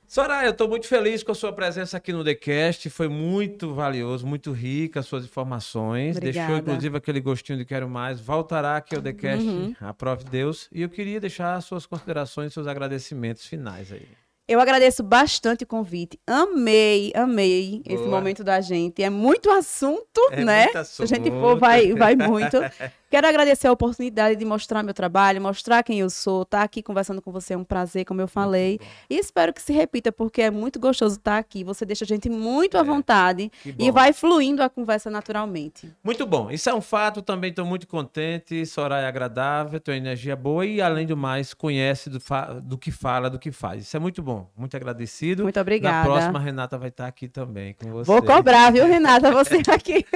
[0.07, 2.89] Soraya, eu estou muito feliz com a sua presença aqui no TheCast.
[2.89, 6.17] Foi muito valioso, muito rica as suas informações.
[6.19, 6.71] Deixou, Obrigada.
[6.71, 8.19] inclusive, aquele gostinho de quero mais.
[8.19, 9.75] Voltará aqui ao TheCast, Uhum.
[9.81, 10.69] a prova de Deus.
[10.71, 14.07] E eu queria deixar as suas considerações, seus agradecimentos finais aí.
[14.47, 16.19] Eu agradeço bastante o convite.
[16.27, 18.09] Amei, amei esse Boa.
[18.11, 19.01] momento da gente.
[19.01, 20.65] É muito assunto, É né?
[20.65, 21.41] muito Se a gente assunto.
[21.41, 22.55] for, vai, vai muito.
[23.09, 27.21] Quero agradecer a oportunidade de mostrar meu trabalho, mostrar quem eu sou, estar aqui conversando
[27.21, 28.79] com você é um prazer, como eu falei.
[29.09, 31.63] E espero que se repita, porque é muito gostoso estar aqui.
[31.63, 35.91] Você deixa a gente muito à É, vontade e vai fluindo a conversa naturalmente.
[36.03, 36.49] Muito bom.
[36.51, 37.21] Isso é um fato.
[37.21, 38.65] Também estou muito contente.
[38.65, 42.19] Soraya é agradável, tem energia boa e, além do mais, conhece do,
[42.63, 43.83] do que fala, do que faz.
[43.83, 44.49] Isso é muito bom.
[44.57, 45.43] Muito agradecido.
[45.43, 46.05] Muito Na obrigada.
[46.09, 48.11] próxima, a Renata vai estar aqui também com você.
[48.11, 49.31] Vou cobrar, viu, Renata?
[49.31, 50.03] Você aqui.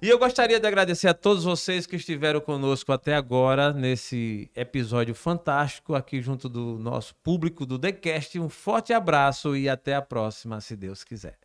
[0.00, 4.50] E eu gostaria de agradecer a todos vocês que estiveram estiveram conosco até agora nesse
[4.56, 8.40] episódio fantástico aqui junto do nosso público do TheCast.
[8.40, 11.38] Um forte abraço e até a próxima, se Deus quiser.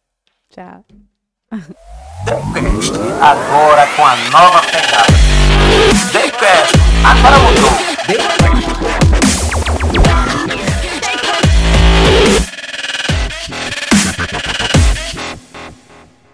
[0.49, 0.83] Tchau.
[2.25, 5.13] TheCast, agora com a nova pegada.
[6.11, 6.73] TheCast,
[7.05, 7.69] agora mudou.